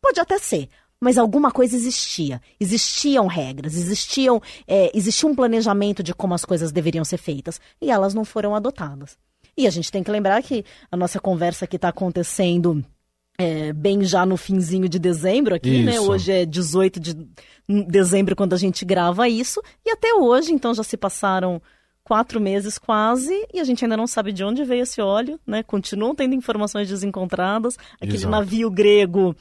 Pode 0.00 0.20
até 0.20 0.38
ser, 0.38 0.68
mas 1.00 1.16
alguma 1.16 1.50
coisa 1.50 1.74
existia. 1.74 2.40
Existiam 2.58 3.26
regras, 3.26 3.74
existiam, 3.74 4.42
é, 4.66 4.90
existia 4.94 5.28
um 5.28 5.34
planejamento 5.34 6.02
de 6.02 6.14
como 6.14 6.34
as 6.34 6.44
coisas 6.44 6.72
deveriam 6.72 7.04
ser 7.04 7.16
feitas 7.16 7.60
e 7.80 7.90
elas 7.90 8.12
não 8.12 8.24
foram 8.24 8.54
adotadas. 8.54 9.16
E 9.56 9.66
a 9.66 9.70
gente 9.70 9.90
tem 9.90 10.02
que 10.02 10.10
lembrar 10.10 10.42
que 10.42 10.64
a 10.90 10.96
nossa 10.96 11.18
conversa 11.18 11.66
que 11.66 11.76
está 11.76 11.88
acontecendo 11.88 12.84
é, 13.38 13.72
bem 13.72 14.04
já 14.04 14.26
no 14.26 14.36
finzinho 14.36 14.88
de 14.88 14.98
dezembro 14.98 15.54
aqui, 15.54 15.82
né? 15.82 15.92
isso. 15.92 16.02
né? 16.02 16.08
Hoje 16.08 16.32
é 16.32 16.44
18 16.44 17.00
de 17.00 17.14
dezembro 17.86 18.36
quando 18.36 18.52
a 18.52 18.58
gente 18.58 18.84
grava 18.84 19.28
isso. 19.28 19.62
E 19.84 19.90
até 19.90 20.14
hoje, 20.14 20.52
então, 20.52 20.74
já 20.74 20.82
se 20.82 20.96
passaram 20.96 21.60
quatro 22.10 22.40
meses 22.40 22.76
quase 22.76 23.46
e 23.54 23.60
a 23.60 23.64
gente 23.64 23.84
ainda 23.84 23.96
não 23.96 24.04
sabe 24.08 24.32
de 24.32 24.42
onde 24.42 24.64
veio 24.64 24.82
esse 24.82 25.00
óleo, 25.00 25.38
né? 25.46 25.62
Continuam 25.62 26.12
tendo 26.12 26.34
informações 26.34 26.88
desencontradas. 26.88 27.78
Aquele 28.00 28.16
Exato. 28.16 28.32
navio 28.32 28.68
grego 28.68 29.32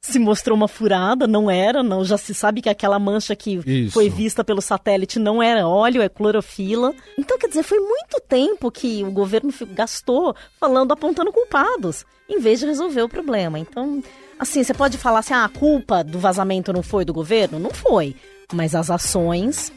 se 0.00 0.20
mostrou 0.20 0.56
uma 0.56 0.68
furada, 0.68 1.26
não 1.26 1.50
era, 1.50 1.82
não 1.82 2.04
já 2.04 2.16
se 2.16 2.32
sabe 2.32 2.62
que 2.62 2.68
aquela 2.68 2.96
mancha 2.96 3.34
que 3.34 3.60
Isso. 3.66 3.90
foi 3.90 4.08
vista 4.08 4.44
pelo 4.44 4.62
satélite 4.62 5.18
não 5.18 5.42
era 5.42 5.66
óleo, 5.66 6.00
é 6.00 6.08
clorofila. 6.08 6.94
Então, 7.18 7.36
quer 7.38 7.48
dizer, 7.48 7.64
foi 7.64 7.80
muito 7.80 8.20
tempo 8.28 8.70
que 8.70 9.02
o 9.02 9.10
governo 9.10 9.52
gastou 9.72 10.32
falando, 10.60 10.92
apontando 10.92 11.32
culpados, 11.32 12.06
em 12.28 12.38
vez 12.38 12.60
de 12.60 12.66
resolver 12.66 13.02
o 13.02 13.08
problema. 13.08 13.58
Então, 13.58 14.00
assim, 14.38 14.62
você 14.62 14.72
pode 14.72 14.96
falar 14.96 15.18
assim, 15.18 15.34
ah, 15.34 15.44
a 15.44 15.48
culpa 15.48 16.04
do 16.04 16.20
vazamento 16.20 16.72
não 16.72 16.84
foi 16.84 17.04
do 17.04 17.12
governo? 17.12 17.58
Não 17.58 17.70
foi. 17.70 18.14
Mas 18.52 18.76
as 18.76 18.92
ações 18.92 19.72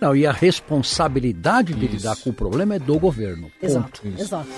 não, 0.00 0.14
e 0.14 0.26
a 0.26 0.32
responsabilidade 0.32 1.74
de 1.74 1.86
Isso. 1.86 1.96
lidar 1.96 2.16
com 2.16 2.30
o 2.30 2.32
problema 2.32 2.76
é 2.76 2.78
do 2.78 2.98
governo. 2.98 3.50
Exato, 3.60 4.02
Ponto. 4.02 4.20
exato. 4.20 4.48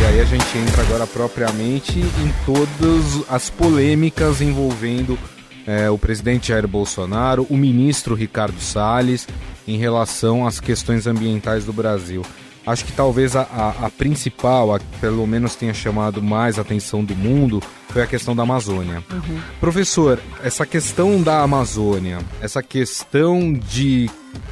E 0.00 0.04
aí 0.04 0.20
a 0.20 0.24
gente 0.24 0.58
entra 0.58 0.82
agora 0.82 1.06
propriamente 1.06 2.00
em 2.00 2.44
todas 2.44 3.30
as 3.30 3.50
polêmicas 3.50 4.40
envolvendo 4.40 5.18
é, 5.66 5.88
o 5.90 5.98
presidente 5.98 6.48
Jair 6.48 6.66
Bolsonaro, 6.66 7.46
o 7.48 7.56
ministro 7.56 8.14
Ricardo 8.14 8.60
Salles, 8.60 9.28
em 9.66 9.76
relação 9.76 10.46
às 10.46 10.58
questões 10.58 11.06
ambientais 11.06 11.64
do 11.64 11.72
Brasil. 11.72 12.22
Acho 12.66 12.84
que 12.84 12.92
talvez 12.92 13.34
a, 13.34 13.42
a, 13.42 13.86
a 13.86 13.90
principal, 13.90 14.74
a, 14.74 14.80
pelo 15.00 15.26
menos 15.26 15.56
tenha 15.56 15.74
chamado 15.74 16.22
mais 16.22 16.58
a 16.58 16.62
atenção 16.62 17.04
do 17.04 17.14
mundo, 17.14 17.60
foi 17.88 18.02
a 18.02 18.06
questão 18.06 18.34
da 18.34 18.44
Amazônia. 18.44 19.02
Uhum. 19.10 19.40
Professor, 19.60 20.18
essa 20.42 20.64
questão 20.64 21.20
da 21.22 21.42
Amazônia, 21.42 22.20
essa 22.40 22.62
questão 22.62 23.52
de 23.52 24.08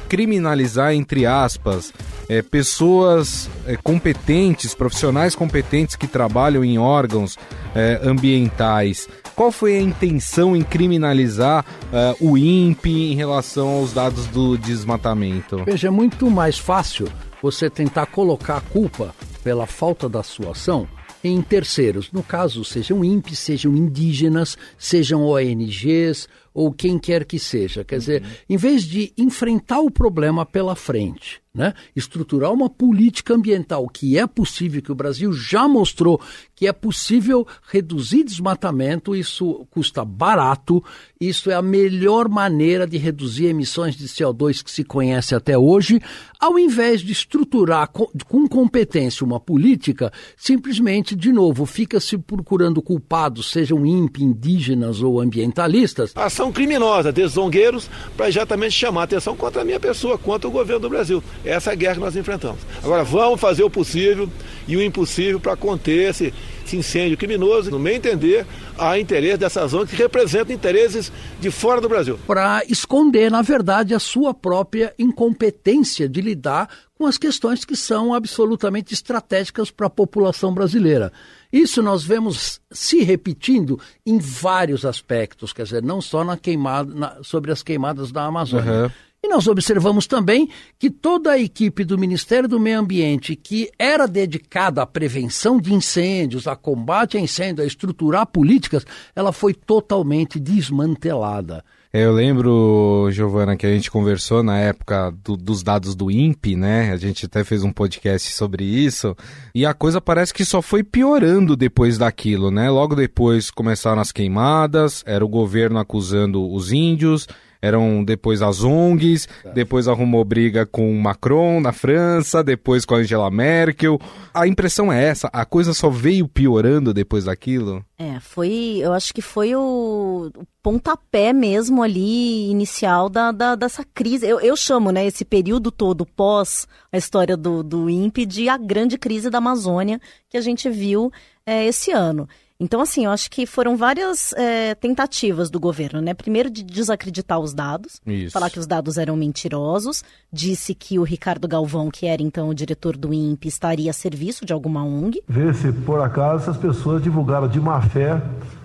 criminalizar, 0.07 0.93
entre 0.93 1.25
aspas, 1.25 1.93
é, 2.29 2.41
pessoas 2.41 3.49
é, 3.65 3.77
competentes, 3.77 4.75
profissionais 4.75 5.35
competentes 5.35 5.95
que 5.95 6.05
trabalham 6.05 6.63
em 6.63 6.77
órgãos 6.77 7.37
é, 7.73 7.99
ambientais. 8.03 9.07
Qual 9.35 9.51
foi 9.51 9.77
a 9.77 9.81
intenção 9.81 10.55
em 10.55 10.61
criminalizar 10.61 11.65
é, 11.91 12.15
o 12.19 12.37
INPE 12.37 13.11
em 13.11 13.15
relação 13.15 13.69
aos 13.69 13.93
dados 13.93 14.27
do 14.27 14.57
desmatamento? 14.57 15.63
Veja, 15.63 15.87
é 15.87 15.91
muito 15.91 16.29
mais 16.29 16.59
fácil 16.59 17.07
você 17.41 17.69
tentar 17.69 18.05
colocar 18.05 18.57
a 18.57 18.61
culpa 18.61 19.15
pela 19.43 19.65
falta 19.65 20.07
da 20.07 20.23
sua 20.23 20.51
ação 20.51 20.87
em 21.23 21.41
terceiros. 21.41 22.11
No 22.11 22.23
caso, 22.23 22.63
sejam 22.63 23.03
INPE, 23.03 23.35
sejam 23.35 23.75
indígenas, 23.75 24.57
sejam 24.77 25.23
ONGs 25.23 26.27
ou 26.53 26.71
quem 26.71 26.97
quer 26.99 27.25
que 27.25 27.39
seja. 27.39 27.83
Quer 27.83 27.99
dizer, 27.99 28.23
em 28.49 28.57
vez 28.57 28.83
de 28.83 29.13
enfrentar 29.17 29.79
o 29.79 29.91
problema 29.91 30.45
pela 30.45 30.75
frente, 30.75 31.41
né? 31.53 31.73
estruturar 31.95 32.51
uma 32.53 32.69
política 32.69 33.33
ambiental 33.33 33.87
que 33.89 34.17
é 34.17 34.25
possível, 34.25 34.81
que 34.81 34.91
o 34.91 34.95
Brasil 34.95 35.33
já 35.33 35.67
mostrou 35.67 36.21
que 36.55 36.67
é 36.67 36.71
possível 36.71 37.45
reduzir 37.69 38.23
desmatamento, 38.23 39.15
isso 39.15 39.65
custa 39.69 40.05
barato, 40.05 40.83
isso 41.19 41.49
é 41.49 41.55
a 41.55 41.61
melhor 41.61 42.29
maneira 42.29 42.87
de 42.87 42.97
reduzir 42.97 43.47
emissões 43.47 43.95
de 43.95 44.05
CO2 44.07 44.63
que 44.63 44.71
se 44.71 44.83
conhece 44.83 45.35
até 45.35 45.57
hoje, 45.57 45.99
ao 46.39 46.57
invés 46.57 47.01
de 47.01 47.11
estruturar 47.11 47.89
com, 47.89 48.07
com 48.27 48.47
competência 48.47 49.25
uma 49.25 49.39
política, 49.39 50.13
simplesmente, 50.37 51.15
de 51.15 51.31
novo, 51.33 51.65
fica-se 51.65 52.17
procurando 52.17 52.81
culpados, 52.81 53.51
sejam 53.51 53.85
INPE, 53.85 54.23
indígenas 54.23 55.01
ou 55.01 55.19
ambientalistas. 55.19 56.13
Ação 56.15 56.51
criminosa 56.51 57.11
desses 57.11 57.33
zongueiros 57.33 57.89
para 58.15 58.29
exatamente 58.29 58.73
chamar 58.73 59.01
a 59.01 59.03
atenção 59.05 59.35
contra 59.35 59.63
a 59.63 59.65
minha 59.65 59.79
pessoa, 59.79 60.17
contra 60.17 60.47
o 60.47 60.51
governo 60.51 60.81
do 60.81 60.89
Brasil. 60.89 61.23
Essa 61.43 61.71
é 61.71 61.73
a 61.73 61.75
guerra 61.75 61.95
que 61.95 62.01
nós 62.01 62.15
enfrentamos. 62.15 62.59
Agora, 62.83 63.03
vamos 63.03 63.39
fazer 63.39 63.63
o 63.63 63.69
possível 63.69 64.29
e 64.67 64.77
o 64.77 64.81
impossível 64.81 65.39
para 65.39 65.55
conter 65.55 66.09
esse 66.09 66.33
esse 66.71 66.77
incêndio 66.77 67.17
criminoso, 67.17 67.69
no 67.69 67.79
meu 67.79 67.93
entender, 67.93 68.45
há 68.77 68.97
interesse 68.97 69.37
dessas 69.37 69.73
ONGs 69.73 69.91
que 69.91 70.01
representam 70.01 70.55
interesses 70.55 71.11
de 71.39 71.51
fora 71.51 71.81
do 71.81 71.89
Brasil. 71.89 72.17
Para 72.25 72.63
esconder, 72.67 73.29
na 73.29 73.41
verdade, 73.41 73.93
a 73.93 73.99
sua 73.99 74.33
própria 74.33 74.93
incompetência 74.97 76.07
de 76.07 76.21
lidar 76.21 76.69
com 76.97 77.05
as 77.05 77.17
questões 77.17 77.65
que 77.65 77.75
são 77.75 78.13
absolutamente 78.13 78.93
estratégicas 78.93 79.71
para 79.71 79.87
a 79.87 79.89
população 79.89 80.53
brasileira. 80.53 81.11
Isso 81.51 81.81
nós 81.81 82.03
vemos 82.03 82.61
se 82.71 83.01
repetindo 83.01 83.79
em 84.05 84.17
vários 84.19 84.85
aspectos, 84.85 85.51
quer 85.51 85.63
dizer, 85.63 85.83
não 85.83 85.99
só 85.99 86.23
na 86.23 86.37
queimada, 86.37 86.93
na, 86.93 87.23
sobre 87.23 87.51
as 87.51 87.61
queimadas 87.61 88.11
da 88.11 88.23
Amazônia. 88.23 88.83
Uhum. 88.83 88.91
E 89.23 89.27
nós 89.27 89.47
observamos 89.47 90.07
também 90.07 90.49
que 90.79 90.89
toda 90.89 91.33
a 91.33 91.39
equipe 91.39 91.83
do 91.83 91.95
Ministério 91.95 92.49
do 92.49 92.59
Meio 92.59 92.79
Ambiente, 92.79 93.35
que 93.35 93.69
era 93.77 94.07
dedicada 94.07 94.81
à 94.81 94.85
prevenção 94.87 95.61
de 95.61 95.71
incêndios, 95.71 96.47
a 96.47 96.55
combate 96.55 97.17
a 97.17 97.19
incêndio, 97.19 97.63
a 97.63 97.67
estruturar 97.67 98.25
políticas, 98.25 98.83
ela 99.15 99.31
foi 99.31 99.53
totalmente 99.53 100.39
desmantelada. 100.39 101.63
É, 101.93 102.05
eu 102.05 102.13
lembro, 102.13 103.09
Giovana, 103.11 103.55
que 103.55 103.67
a 103.67 103.71
gente 103.71 103.91
conversou 103.91 104.41
na 104.41 104.57
época 104.57 105.13
do, 105.23 105.37
dos 105.37 105.61
dados 105.61 105.93
do 105.93 106.09
INPE, 106.09 106.55
né? 106.55 106.91
A 106.91 106.97
gente 106.97 107.27
até 107.27 107.43
fez 107.43 107.63
um 107.63 107.71
podcast 107.71 108.31
sobre 108.31 108.63
isso. 108.63 109.15
E 109.53 109.67
a 109.67 109.73
coisa 109.73 110.01
parece 110.01 110.33
que 110.33 110.45
só 110.45 110.63
foi 110.63 110.83
piorando 110.83 111.55
depois 111.55 111.97
daquilo, 111.97 112.49
né? 112.49 112.71
Logo 112.71 112.95
depois 112.95 113.51
começaram 113.51 114.01
as 114.01 114.11
queimadas, 114.11 115.03
era 115.05 115.23
o 115.23 115.29
governo 115.29 115.77
acusando 115.77 116.49
os 116.51 116.71
índios, 116.71 117.27
eram 117.61 118.03
depois 118.03 118.41
as 118.41 118.63
ONGs, 118.63 119.27
é. 119.45 119.51
depois 119.51 119.87
arrumou 119.87 120.25
briga 120.25 120.65
com 120.65 120.93
Macron 120.95 121.61
na 121.61 121.71
França, 121.71 122.43
depois 122.43 122.85
com 122.85 122.95
a 122.95 122.97
Angela 122.97 123.29
Merkel. 123.29 123.99
A 124.33 124.47
impressão 124.47 124.91
é 124.91 125.03
essa, 125.03 125.29
a 125.31 125.45
coisa 125.45 125.73
só 125.73 125.89
veio 125.89 126.27
piorando 126.27 126.93
depois 126.93 127.25
daquilo? 127.25 127.85
É, 127.97 128.19
foi, 128.19 128.79
eu 128.81 128.93
acho 128.93 129.13
que 129.13 129.21
foi 129.21 129.55
o, 129.55 130.31
o 130.35 130.43
pontapé 130.63 131.31
mesmo 131.31 131.83
ali 131.83 132.49
inicial 132.49 133.09
da, 133.09 133.31
da, 133.31 133.53
dessa 133.53 133.85
crise. 133.93 134.27
Eu, 134.27 134.39
eu 134.39 134.57
chamo, 134.57 134.91
né, 134.91 135.05
esse 135.05 135.23
período 135.23 135.69
todo 135.69 136.05
pós 136.05 136.67
a 136.91 136.97
história 136.97 137.37
do, 137.37 137.61
do 137.61 137.89
INPE 137.89 138.25
de 138.25 138.49
a 138.49 138.57
grande 138.57 138.97
crise 138.97 139.29
da 139.29 139.37
Amazônia 139.37 140.01
que 140.27 140.37
a 140.37 140.41
gente 140.41 140.67
viu 140.67 141.11
é, 141.45 141.65
esse 141.65 141.91
ano. 141.91 142.27
Então, 142.63 142.79
assim, 142.79 143.05
eu 143.05 143.11
acho 143.11 143.31
que 143.31 143.47
foram 143.47 143.75
várias 143.75 144.33
é, 144.33 144.75
tentativas 144.75 145.49
do 145.49 145.59
governo, 145.59 145.99
né? 145.99 146.13
Primeiro 146.13 146.47
de 146.47 146.61
desacreditar 146.61 147.39
os 147.39 147.55
dados, 147.55 147.99
Isso. 148.05 148.31
falar 148.31 148.51
que 148.51 148.59
os 148.59 148.67
dados 148.67 148.99
eram 148.99 149.15
mentirosos, 149.15 150.03
disse 150.31 150.75
que 150.75 150.99
o 150.99 151.03
Ricardo 151.03 151.47
Galvão, 151.47 151.89
que 151.89 152.05
era 152.05 152.21
então 152.21 152.49
o 152.49 152.53
diretor 152.53 152.95
do 152.95 153.11
INPE, 153.11 153.47
estaria 153.47 153.89
a 153.89 153.93
serviço 153.93 154.45
de 154.45 154.53
alguma 154.53 154.83
ONG. 154.83 155.23
Ver 155.27 155.55
se 155.55 155.71
por 155.71 155.99
acaso 156.01 156.43
essas 156.43 156.57
pessoas 156.57 157.01
divulgaram 157.01 157.47
de 157.47 157.59
má 157.59 157.81
fé 157.81 158.21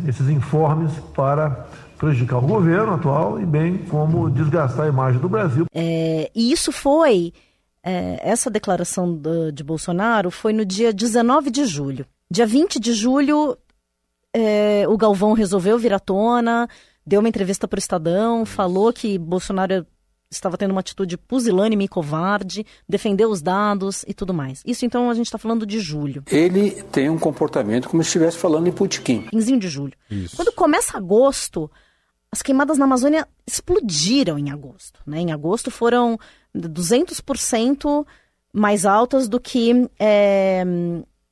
esses 0.06 0.28
informes 0.28 0.92
para 1.14 1.66
prejudicar 1.96 2.36
o 2.36 2.46
governo 2.46 2.92
atual 2.92 3.40
e 3.40 3.46
bem 3.46 3.78
como 3.78 4.28
desgastar 4.28 4.84
a 4.84 4.88
imagem 4.90 5.18
do 5.22 5.28
Brasil. 5.30 5.64
É, 5.74 6.30
e 6.34 6.52
isso 6.52 6.70
foi, 6.70 7.32
é, 7.82 8.20
essa 8.22 8.50
declaração 8.50 9.10
do, 9.10 9.50
de 9.50 9.64
Bolsonaro 9.64 10.30
foi 10.30 10.52
no 10.52 10.66
dia 10.66 10.92
19 10.92 11.50
de 11.50 11.64
julho. 11.64 12.04
Dia 12.30 12.46
20 12.46 12.78
de 12.78 12.92
julho, 12.92 13.56
é, 14.38 14.84
o 14.86 14.98
Galvão 14.98 15.32
resolveu 15.32 15.78
vir 15.78 15.94
à 15.94 15.98
tona, 15.98 16.68
deu 17.06 17.20
uma 17.20 17.28
entrevista 17.28 17.66
para 17.66 17.78
o 17.78 17.80
Estadão, 17.80 18.44
falou 18.44 18.92
que 18.92 19.16
Bolsonaro 19.16 19.86
estava 20.30 20.58
tendo 20.58 20.72
uma 20.72 20.80
atitude 20.80 21.16
pusilânime 21.16 21.86
e 21.86 21.88
covarde, 21.88 22.66
defendeu 22.86 23.30
os 23.30 23.40
dados 23.40 24.04
e 24.06 24.12
tudo 24.12 24.34
mais. 24.34 24.62
Isso 24.66 24.84
então 24.84 25.08
a 25.08 25.14
gente 25.14 25.24
está 25.24 25.38
falando 25.38 25.64
de 25.64 25.80
julho. 25.80 26.22
Ele 26.30 26.82
tem 26.92 27.08
um 27.08 27.18
comportamento 27.18 27.88
como 27.88 28.02
se 28.02 28.08
estivesse 28.08 28.36
falando 28.36 28.66
em 28.66 28.72
putiquim. 28.72 29.26
Finzinho 29.30 29.58
de 29.58 29.68
julho. 29.68 29.94
Isso. 30.10 30.36
Quando 30.36 30.52
começa 30.52 30.98
agosto, 30.98 31.70
as 32.30 32.42
queimadas 32.42 32.76
na 32.76 32.84
Amazônia 32.84 33.26
explodiram 33.46 34.38
em 34.38 34.50
agosto. 34.50 35.00
Né? 35.06 35.20
Em 35.20 35.32
agosto 35.32 35.70
foram 35.70 36.18
200% 36.54 38.06
mais 38.52 38.84
altas 38.84 39.28
do 39.28 39.40
que 39.40 39.88
é, 39.98 40.62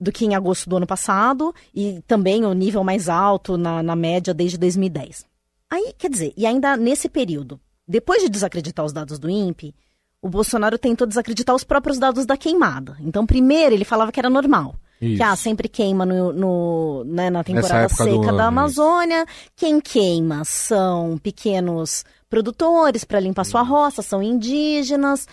do 0.01 0.13
que 0.13 0.25
em 0.25 0.35
agosto 0.35 0.69
do 0.69 0.77
ano 0.77 0.87
passado 0.87 1.55
e 1.75 2.03
também 2.07 2.45
o 2.45 2.53
nível 2.53 2.83
mais 2.85 3.09
alto 3.09 3.57
na, 3.57 3.83
na 3.83 3.97
média 3.97 4.35
desde 4.35 4.59
2010. 4.59 5.25
Aí, 5.71 5.95
quer 5.97 6.11
dizer, 6.11 6.33
e 6.37 6.47
ainda 6.47 6.77
nesse 6.77 7.09
período, 7.09 7.61
depois 7.87 8.23
de 8.23 8.29
desacreditar 8.29 8.85
os 8.85 8.93
dados 8.93 9.19
do 9.19 9.31
INPE, 9.31 9.75
o 10.21 10.29
Bolsonaro 10.29 10.79
tentou 10.79 11.07
desacreditar 11.07 11.55
os 11.55 11.65
próprios 11.65 11.99
dados 11.99 12.25
da 12.25 12.37
queimada. 12.37 12.97
Então, 13.01 13.27
primeiro, 13.27 13.75
ele 13.75 13.85
falava 13.85 14.11
que 14.11 14.19
era 14.19 14.31
normal. 14.31 14.75
Isso. 15.01 15.17
Que 15.17 15.23
ah, 15.23 15.37
sempre 15.37 15.69
queima 15.69 16.07
no, 16.07 16.33
no 16.33 17.05
né, 17.05 17.29
na 17.29 17.45
temporada 17.45 17.89
seca 17.91 18.33
da 18.33 18.47
Amazônia. 18.47 19.25
Isso. 19.25 19.51
Quem 19.55 19.81
queima 19.81 20.45
são 20.45 21.19
pequenos 21.19 22.05
produtores 22.31 23.05
para 23.05 23.21
limpar 23.21 23.45
sua 23.45 23.63
roça, 23.63 24.01
são 24.01 24.23
indígenas. 24.23 25.27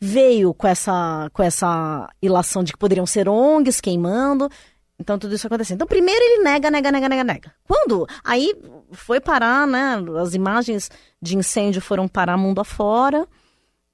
Veio 0.00 0.52
com 0.52 0.66
essa, 0.66 1.30
com 1.32 1.42
essa 1.42 2.08
ilação 2.20 2.62
de 2.62 2.72
que 2.72 2.78
poderiam 2.78 3.06
ser 3.06 3.28
ONGs 3.28 3.80
queimando. 3.80 4.48
Então 4.98 5.18
tudo 5.18 5.34
isso 5.34 5.46
acontecendo. 5.46 5.76
Então 5.76 5.86
primeiro 5.86 6.20
ele 6.22 6.42
nega, 6.42 6.70
nega, 6.70 6.90
nega, 6.90 7.08
nega, 7.08 7.24
nega. 7.24 7.54
Quando 7.66 8.06
aí 8.24 8.54
foi 8.92 9.20
parar, 9.20 9.66
né? 9.66 9.96
As 10.20 10.34
imagens 10.34 10.90
de 11.20 11.36
incêndio 11.36 11.80
foram 11.80 12.08
parar 12.08 12.36
mundo 12.36 12.60
afora. 12.60 13.26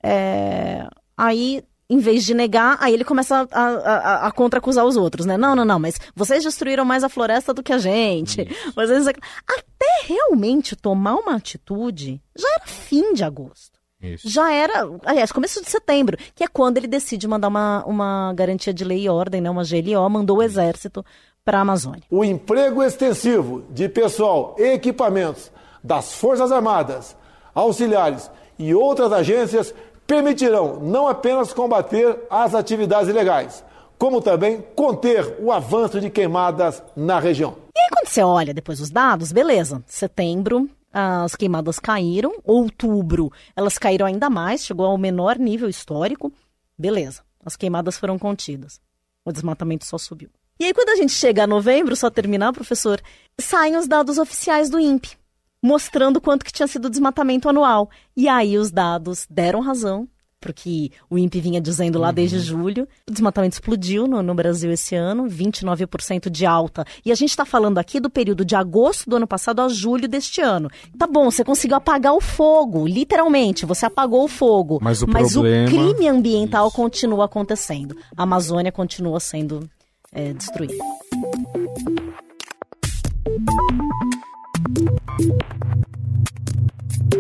É, 0.03 0.87
aí 1.17 1.63
em 1.93 1.99
vez 1.99 2.25
de 2.25 2.33
negar, 2.33 2.79
aí 2.81 2.95
ele 2.95 3.05
começa 3.05 3.47
a, 3.53 3.63
a, 3.63 4.27
a 4.27 4.33
contra-acusar 4.33 4.87
os 4.87 4.97
outros, 4.97 5.27
né? 5.27 5.37
Não, 5.37 5.55
não, 5.55 5.63
não, 5.65 5.79
mas 5.79 6.01
vocês 6.15 6.43
destruíram 6.43 6.87
mais 6.87 7.05
a 7.05 7.09
floresta 7.09 7.53
do 7.53 7.63
que 7.63 7.71
a 7.71 7.77
gente. 7.77 8.49
Vocês... 8.75 9.07
Até 9.07 10.07
realmente 10.07 10.75
tomar 10.75 11.17
uma 11.17 11.37
atitude, 11.37 12.19
já 12.35 12.49
era 12.49 12.67
fim 12.67 13.13
de 13.13 13.23
agosto. 13.23 13.72
Isso. 14.03 14.29
Já 14.29 14.53
era, 14.53 14.89
aliás, 15.05 15.31
começo 15.31 15.63
de 15.63 15.71
setembro, 15.71 16.17
que 16.35 16.43
é 16.43 16.49
quando 16.49 16.77
ele 16.77 16.89
decide 16.89 17.29
mandar 17.29 17.49
uma, 17.49 17.85
uma 17.87 18.33
garantia 18.35 18.75
de 18.75 18.85
lei 18.85 19.05
e 19.05 19.09
ordem, 19.09 19.41
né, 19.41 19.49
uma 19.49 19.63
GLO, 19.63 20.11
mandou 20.11 20.39
o 20.39 20.43
exército 20.43 21.05
para 21.45 21.59
a 21.59 21.61
Amazônia. 21.61 22.03
O 22.11 22.25
emprego 22.25 22.83
extensivo 22.83 23.65
de 23.71 23.89
pessoal 23.89 24.57
e 24.59 24.73
equipamentos 24.73 25.51
das 25.83 26.15
Forças 26.15 26.51
Armadas, 26.51 27.17
auxiliares 27.55 28.31
e 28.59 28.75
outras 28.75 29.13
agências 29.13 29.75
permitirão 30.07 30.81
não 30.81 31.09
apenas 31.09 31.53
combater 31.53 32.19
as 32.29 32.55
atividades 32.55 33.09
ilegais, 33.09 33.65
como 33.99 34.21
também 34.21 34.65
conter 34.75 35.37
o 35.41 35.53
avanço 35.53 36.01
de 36.01 36.11
queimadas 36.11 36.83
na 36.97 37.19
região. 37.19 37.57
E 37.75 37.81
aí, 37.81 37.89
quando 37.91 38.09
você 38.09 38.23
olha 38.23 38.53
depois 38.53 38.81
os 38.81 38.91
dados, 38.91 39.33
beleza, 39.33 39.83
setembro, 39.87 40.69
as 40.93 41.35
queimadas 41.35 41.79
caíram, 41.79 42.35
outubro, 42.45 43.33
elas 43.57 43.79
caíram 43.79 44.07
ainda 44.07 44.29
mais, 44.29 44.65
chegou 44.65 44.87
ao 44.87 44.99
menor 44.99 45.39
nível 45.39 45.69
histórico, 45.69 46.33
beleza, 46.77 47.23
as 47.45 47.57
queimadas 47.57 47.97
foram 47.97 48.19
contidas, 48.19 48.81
o 49.25 49.33
desmatamento 49.33 49.87
só 49.87 49.97
subiu. 49.99 50.31
E 50.61 50.65
aí, 50.65 50.75
quando 50.75 50.91
a 50.91 50.97
gente 50.97 51.13
chega 51.13 51.45
a 51.45 51.47
novembro, 51.47 51.97
só 51.97 52.11
terminar, 52.11 52.53
professor, 52.53 53.01
saem 53.41 53.77
os 53.77 53.89
dados 53.89 54.19
oficiais 54.19 54.69
do 54.69 54.79
INPE 54.79 55.17
mostrando 55.63 56.21
quanto 56.21 56.45
que 56.45 56.53
tinha 56.53 56.67
sido 56.67 56.87
o 56.87 56.91
desmatamento 56.91 57.49
anual. 57.49 57.89
E 58.17 58.29
aí 58.29 58.59
os 58.59 58.71
dados 58.71 59.27
deram 59.31 59.61
razão, 59.61 60.09
porque 60.43 60.91
o 61.09 61.17
INPE 61.17 61.41
vinha 61.41 61.61
dizendo 61.61 62.01
lá 62.01 62.09
uhum. 62.09 62.15
desde 62.15 62.41
julho. 62.41 62.89
O 63.09 63.13
desmatamento 63.13 63.55
explodiu 63.55 64.09
no, 64.09 64.21
no 64.23 64.35
Brasil 64.35 64.73
esse 64.73 64.97
ano, 64.97 65.27
29% 65.29 66.29
de 66.29 66.45
alta. 66.45 66.85
E 67.05 67.13
a 67.13 67.15
gente 67.15 67.31
está 67.31 67.45
falando 67.45 67.79
aqui 67.79 68.01
do 68.01 68.11
período 68.11 68.45
de 68.45 68.57
agosto 68.57 69.09
do 69.09 69.17
ano 69.17 69.27
passado 69.27 69.61
a 69.61 69.69
julho 69.69 70.09
deste 70.09 70.41
ano. 70.41 70.69
Tá 70.99 71.07
bom, 71.07 71.31
você 71.31 71.45
conseguiu 71.45 71.77
apagar 71.77 72.13
o 72.13 72.21
fogo, 72.21 72.87
literalmente, 72.87 73.65
você 73.65 73.87
apagou 73.87 74.25
o 74.25 74.29
fogo. 74.29 74.81
Mas 74.83 75.01
o, 75.01 75.07
mas 75.09 75.33
problema... 75.33 75.67
o 75.67 75.71
crime 75.71 76.09
ambiental 76.09 76.67
Isso. 76.67 76.77
continua 76.77 77.27
acontecendo. 77.27 77.97
A 78.17 78.25
Amazônia 78.25 78.73
continua 78.73 79.21
sendo 79.21 79.71
é, 80.13 80.33
destruída. 80.33 80.75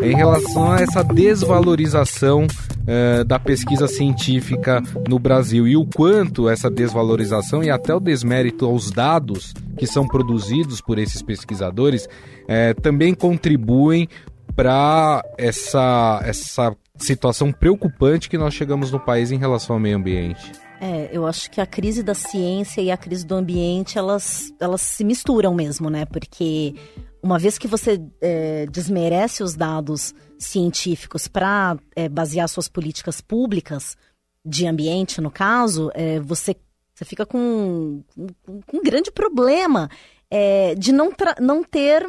Em 0.03 0.17
relação 0.17 0.73
a 0.73 0.81
essa 0.81 1.05
desvalorização 1.05 2.49
uh, 2.83 3.25
da 3.25 3.38
pesquisa 3.38 3.87
científica 3.87 4.83
no 5.09 5.18
Brasil 5.18 5.66
e 5.66 5.77
o 5.77 5.87
quanto 5.87 6.49
essa 6.49 6.71
desvalorização 6.71 7.62
e 7.62 7.71
até 7.71 7.95
o 7.95 8.01
desmérito 8.01 8.66
aos 8.66 8.90
dados 8.90 9.55
que 9.77 9.87
são 9.87 10.07
produzidos 10.07 10.81
por 10.81 10.99
esses 10.99 11.23
pesquisadores 11.23 12.07
uh, 12.07 12.81
também 12.81 13.14
contribuem 13.14 14.09
para 14.55 15.23
essa, 15.38 16.21
essa 16.25 16.77
situação 16.97 17.53
preocupante 17.53 18.29
que 18.29 18.37
nós 18.37 18.55
chegamos 18.55 18.90
no 18.90 19.01
país 19.01 19.31
em 19.31 19.38
relação 19.38 19.77
ao 19.77 19.81
meio 19.81 19.97
ambiente. 19.97 20.53
É, 20.81 21.09
eu 21.12 21.25
acho 21.27 21.49
que 21.49 21.61
a 21.61 21.66
crise 21.66 22.03
da 22.03 22.12
ciência 22.12 22.81
e 22.81 22.90
a 22.90 22.97
crise 22.97 23.25
do 23.25 23.37
ambiente, 23.37 23.97
elas, 23.97 24.53
elas 24.61 24.81
se 24.81 25.05
misturam 25.05 25.55
mesmo, 25.55 25.88
né? 25.88 26.05
Porque 26.05 26.75
uma 27.23 27.39
vez 27.39 27.57
que 27.57 27.69
você 27.69 28.03
é, 28.21 28.67
desmerece 28.67 29.43
os 29.43 29.55
dados 29.55 30.15
científicos 30.39 31.29
para 31.29 31.79
é, 31.95 32.09
basear 32.09 32.49
suas 32.49 32.69
políticas 32.69 33.21
públicas 33.21 33.97
de 34.45 34.67
ambiente, 34.67 35.21
no 35.21 35.31
caso, 35.31 35.91
é, 35.95 36.19
você, 36.19 36.57
você 36.93 37.05
fica 37.05 37.25
com, 37.25 38.03
com, 38.45 38.61
com 38.63 38.77
um 38.77 38.83
grande 38.83 39.13
problema 39.13 39.89
é, 40.29 40.75
de 40.75 40.93
não, 40.93 41.13
não 41.41 41.63
ter 41.63 42.05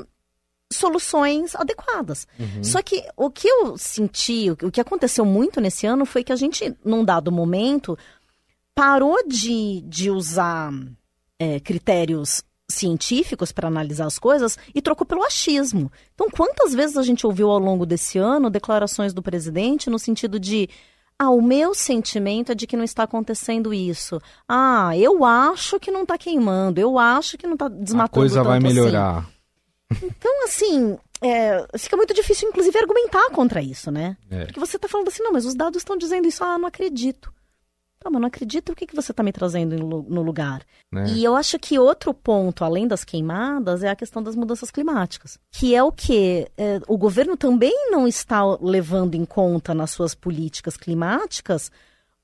soluções 0.71 1.55
adequadas. 1.55 2.27
Uhum. 2.39 2.63
Só 2.63 2.81
que 2.81 3.05
o 3.15 3.29
que 3.29 3.47
eu 3.47 3.77
senti, 3.77 4.49
o 4.49 4.71
que 4.71 4.81
aconteceu 4.81 5.23
muito 5.23 5.61
nesse 5.61 5.85
ano 5.85 6.05
foi 6.05 6.23
que 6.23 6.33
a 6.33 6.35
gente, 6.35 6.75
num 6.83 7.05
dado 7.05 7.31
momento, 7.31 7.95
parou 8.73 9.17
de, 9.27 9.81
de 9.81 10.09
usar 10.09 10.71
é, 11.37 11.59
critérios 11.59 12.43
científicos 12.69 13.51
para 13.51 13.67
analisar 13.67 14.05
as 14.05 14.17
coisas 14.17 14.57
e 14.73 14.81
trocou 14.81 15.05
pelo 15.05 15.23
achismo. 15.23 15.91
Então, 16.13 16.29
quantas 16.29 16.73
vezes 16.73 16.97
a 16.97 17.03
gente 17.03 17.25
ouviu 17.25 17.49
ao 17.49 17.59
longo 17.59 17.85
desse 17.85 18.17
ano 18.17 18.49
declarações 18.49 19.13
do 19.13 19.21
presidente 19.21 19.89
no 19.89 19.99
sentido 19.99 20.39
de 20.39 20.69
ah, 21.17 21.29
o 21.29 21.41
meu 21.41 21.73
sentimento 21.73 22.51
é 22.51 22.55
de 22.55 22.65
que 22.65 22.75
não 22.75 22.83
está 22.83 23.03
acontecendo 23.03 23.73
isso. 23.73 24.19
Ah, 24.47 24.97
eu 24.97 25.23
acho 25.23 25.79
que 25.79 25.91
não 25.91 26.03
está 26.03 26.17
queimando, 26.17 26.79
eu 26.79 26.97
acho 26.97 27.37
que 27.37 27.45
não 27.45 27.53
está 27.53 27.67
desmatando. 27.67 28.05
A 28.05 28.09
coisa 28.09 28.43
vai 28.43 28.57
assim. 28.57 28.67
melhorar. 28.67 29.17
Assim. 29.19 29.33
Então, 30.05 30.43
assim, 30.45 30.97
é, 31.21 31.65
fica 31.77 31.95
muito 31.95 32.13
difícil, 32.13 32.49
inclusive, 32.49 32.77
argumentar 32.77 33.29
contra 33.29 33.61
isso, 33.61 33.91
né? 33.91 34.17
É. 34.29 34.45
Porque 34.45 34.59
você 34.59 34.75
está 34.75 34.87
falando 34.87 35.07
assim, 35.07 35.21
não, 35.21 35.31
mas 35.31 35.45
os 35.45 35.53
dados 35.53 35.77
estão 35.77 35.97
dizendo 35.97 36.27
isso, 36.27 36.43
ah, 36.43 36.57
não 36.57 36.67
acredito. 36.67 37.31
Tá, 38.03 38.09
mas 38.09 38.19
não 38.19 38.27
acredito 38.27 38.73
o 38.73 38.75
que, 38.75 38.85
que 38.85 38.95
você 38.95 39.11
está 39.11 39.23
me 39.23 39.31
trazendo 39.31 39.77
no 39.77 40.21
lugar. 40.21 40.61
É. 40.93 41.05
E 41.07 41.23
eu 41.23 41.37
acho 41.37 41.57
que 41.57 41.79
outro 41.79 42.13
ponto, 42.13 42.65
além 42.65 42.85
das 42.85 43.05
queimadas, 43.05 43.81
é 43.81 43.89
a 43.89 43.95
questão 43.95 44.21
das 44.21 44.35
mudanças 44.35 44.69
climáticas. 44.69 45.39
Que 45.49 45.73
é 45.73 45.81
o 45.81 45.89
que 45.89 46.45
é, 46.57 46.81
o 46.85 46.97
governo 46.97 47.37
também 47.37 47.89
não 47.89 48.05
está 48.05 48.43
levando 48.59 49.15
em 49.15 49.23
conta 49.23 49.73
nas 49.73 49.91
suas 49.91 50.13
políticas 50.13 50.75
climáticas 50.75 51.71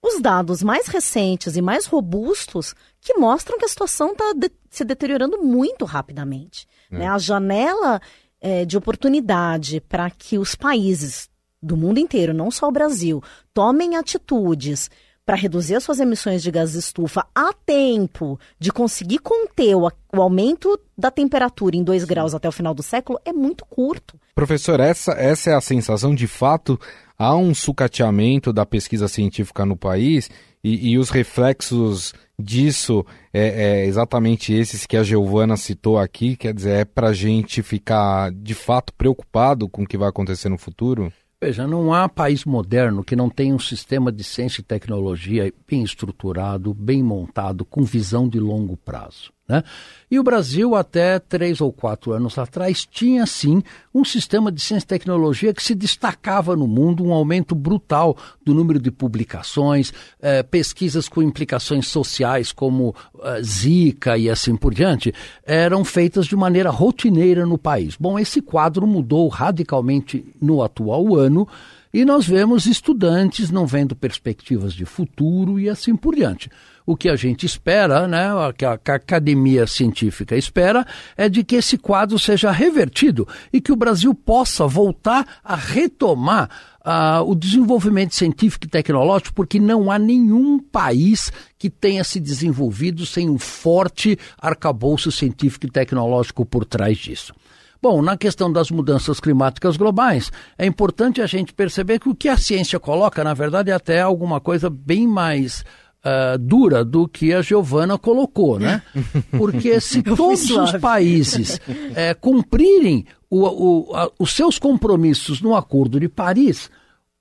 os 0.01 0.21
dados 0.21 0.61
mais 0.61 0.87
recentes 0.87 1.55
e 1.55 1.61
mais 1.61 1.85
robustos 1.85 2.75
que 2.99 3.13
mostram 3.13 3.57
que 3.57 3.65
a 3.65 3.69
situação 3.69 4.11
está 4.11 4.33
de 4.33 4.51
se 4.69 4.83
deteriorando 4.83 5.41
muito 5.41 5.85
rapidamente. 5.85 6.67
É. 6.91 6.97
Né? 6.97 7.07
A 7.07 7.17
janela 7.17 8.01
é, 8.41 8.65
de 8.65 8.77
oportunidade 8.77 9.79
para 9.79 10.09
que 10.09 10.37
os 10.37 10.55
países 10.55 11.29
do 11.61 11.77
mundo 11.77 11.99
inteiro, 11.99 12.33
não 12.33 12.51
só 12.51 12.67
o 12.67 12.71
Brasil, 12.71 13.23
tomem 13.53 13.95
atitudes 13.95 14.89
para 15.29 15.37
reduzir 15.37 15.75
as 15.75 15.83
suas 15.83 15.99
emissões 15.99 16.41
de 16.41 16.49
gás 16.49 16.71
de 16.71 16.79
estufa 16.79 17.23
a 17.35 17.53
tempo 17.53 18.39
de 18.57 18.71
conseguir 18.71 19.19
conter 19.19 19.75
o, 19.75 19.87
o 20.11 20.21
aumento 20.23 20.75
da 20.97 21.11
temperatura 21.11 21.77
em 21.77 21.83
2 21.83 22.03
graus 22.03 22.33
até 22.33 22.49
o 22.49 22.51
final 22.51 22.73
do 22.73 22.81
século 22.81 23.19
é 23.23 23.31
muito 23.31 23.63
curto. 23.63 24.19
Professor, 24.33 24.79
essa, 24.79 25.11
essa 25.11 25.51
é 25.51 25.53
a 25.53 25.61
sensação 25.61 26.15
de 26.15 26.25
fato? 26.25 26.79
Há 27.15 27.35
um 27.35 27.53
sucateamento 27.53 28.51
da 28.51 28.65
pesquisa 28.65 29.07
científica 29.07 29.67
no 29.67 29.77
país 29.77 30.31
e, 30.63 30.93
e 30.93 30.97
os 30.97 31.11
reflexos 31.11 32.11
disso 32.39 33.05
é, 33.31 33.81
é, 33.81 33.85
exatamente 33.85 34.51
esses 34.51 34.87
que 34.87 34.97
a 34.97 35.03
Giovana 35.03 35.57
citou 35.57 35.99
aqui, 35.99 36.35
quer 36.37 36.55
dizer, 36.55 36.71
é 36.71 36.85
para 36.85 37.09
a 37.09 37.13
gente 37.13 37.61
ficar 37.61 38.31
de 38.31 38.55
fato 38.55 38.91
preocupado 38.95 39.69
com 39.69 39.83
o 39.83 39.87
que 39.87 39.95
vai 39.95 40.09
acontecer 40.09 40.49
no 40.49 40.57
futuro? 40.57 41.13
Veja, 41.41 41.65
não 41.65 41.93
há 41.93 42.09
país 42.09 42.43
moderno 42.43 43.01
que 43.01 43.15
não 43.15 43.29
tenha 43.29 43.55
um 43.55 43.59
sistema 43.59 44.11
de 44.11 44.25
ciência 44.25 44.59
e 44.59 44.63
tecnologia 44.63 45.53
bem 45.65 45.83
estruturado, 45.83 46.73
bem 46.73 47.01
montado, 47.01 47.63
com 47.63 47.81
visão 47.81 48.27
de 48.27 48.37
longo 48.41 48.75
prazo. 48.75 49.31
Né? 49.49 49.63
E 50.11 50.19
o 50.19 50.23
Brasil, 50.23 50.75
até 50.75 51.17
três 51.17 51.59
ou 51.59 51.73
quatro 51.73 52.11
anos 52.11 52.37
atrás, 52.37 52.85
tinha 52.85 53.25
sim 53.25 53.63
um 53.93 54.05
sistema 54.05 54.51
de 54.51 54.61
ciência 54.61 54.85
e 54.85 54.87
tecnologia 54.87 55.53
que 55.53 55.61
se 55.61 55.73
destacava 55.73 56.55
no 56.55 56.67
mundo, 56.67 57.03
um 57.03 57.11
aumento 57.11 57.55
brutal 57.55 58.15
do 58.45 58.53
número 58.53 58.79
de 58.79 58.91
publicações, 58.91 59.91
eh, 60.21 60.43
pesquisas 60.43 61.09
com 61.09 61.21
implicações 61.21 61.87
sociais 61.87 62.51
como 62.51 62.95
eh, 63.23 63.41
Zika 63.43 64.17
e 64.17 64.29
assim 64.29 64.55
por 64.55 64.73
diante, 64.73 65.13
eram 65.43 65.83
feitas 65.83 66.27
de 66.27 66.35
maneira 66.35 66.69
rotineira 66.69 67.45
no 67.45 67.57
país. 67.57 67.95
Bom, 67.99 68.19
esse 68.19 68.41
quadro 68.41 68.85
mudou 68.85 69.27
radicalmente 69.27 70.23
no 70.41 70.61
atual 70.61 71.15
ano 71.15 71.47
E 71.91 72.05
nós 72.05 72.27
vemos 72.27 72.67
estudantes 72.67 73.49
não 73.49 73.65
vendo 73.65 73.95
perspectivas 73.95 74.73
de 74.73 74.85
futuro 74.85 75.59
e 75.59 75.67
assim 75.67 75.95
por 75.95 76.13
diante. 76.13 76.47
O 76.89 76.97
que 76.97 77.07
a 77.07 77.15
gente 77.15 77.45
espera, 77.45 78.07
né, 78.07 78.33
o 78.33 78.51
que 78.51 78.65
a 78.65 78.73
academia 78.73 79.67
científica 79.67 80.35
espera, 80.35 80.83
é 81.15 81.29
de 81.29 81.43
que 81.43 81.55
esse 81.55 81.77
quadro 81.77 82.17
seja 82.17 82.49
revertido 82.49 83.27
e 83.53 83.61
que 83.61 83.71
o 83.71 83.75
Brasil 83.75 84.11
possa 84.15 84.65
voltar 84.65 85.23
a 85.43 85.55
retomar 85.55 86.49
uh, 86.79 87.21
o 87.29 87.35
desenvolvimento 87.35 88.15
científico 88.15 88.65
e 88.65 88.69
tecnológico, 88.69 89.35
porque 89.35 89.59
não 89.59 89.91
há 89.91 89.99
nenhum 89.99 90.57
país 90.57 91.31
que 91.59 91.69
tenha 91.69 92.03
se 92.03 92.19
desenvolvido 92.19 93.05
sem 93.05 93.29
um 93.29 93.37
forte 93.37 94.17
arcabouço 94.41 95.11
científico 95.11 95.67
e 95.67 95.69
tecnológico 95.69 96.43
por 96.43 96.65
trás 96.65 96.97
disso. 96.97 97.35
Bom, 97.79 98.01
na 98.01 98.17
questão 98.17 98.51
das 98.51 98.71
mudanças 98.71 99.19
climáticas 99.19 99.77
globais, 99.77 100.31
é 100.57 100.65
importante 100.65 101.21
a 101.21 101.27
gente 101.27 101.53
perceber 101.53 101.99
que 101.99 102.09
o 102.09 102.15
que 102.15 102.27
a 102.27 102.35
ciência 102.35 102.79
coloca, 102.79 103.23
na 103.23 103.35
verdade, 103.35 103.69
é 103.69 103.73
até 103.75 104.01
alguma 104.01 104.41
coisa 104.41 104.71
bem 104.71 105.07
mais 105.07 105.63
Uh, 105.99 106.37
dura 106.37 106.85
do 106.85 107.09
que 107.09 107.33
a 107.33 107.41
Giovana 107.41 107.97
colocou, 107.97 108.57
né? 108.57 108.81
Porque 109.37 109.81
se 109.81 110.01
todos 110.01 110.49
os 110.49 110.71
países 110.77 111.59
é, 111.93 112.13
cumprirem 112.13 113.05
o, 113.29 113.41
o, 113.89 113.95
a, 113.95 114.09
os 114.17 114.31
seus 114.31 114.57
compromissos 114.57 115.41
no 115.41 115.55
Acordo 115.55 115.99
de 115.99 116.07
Paris, 116.07 116.71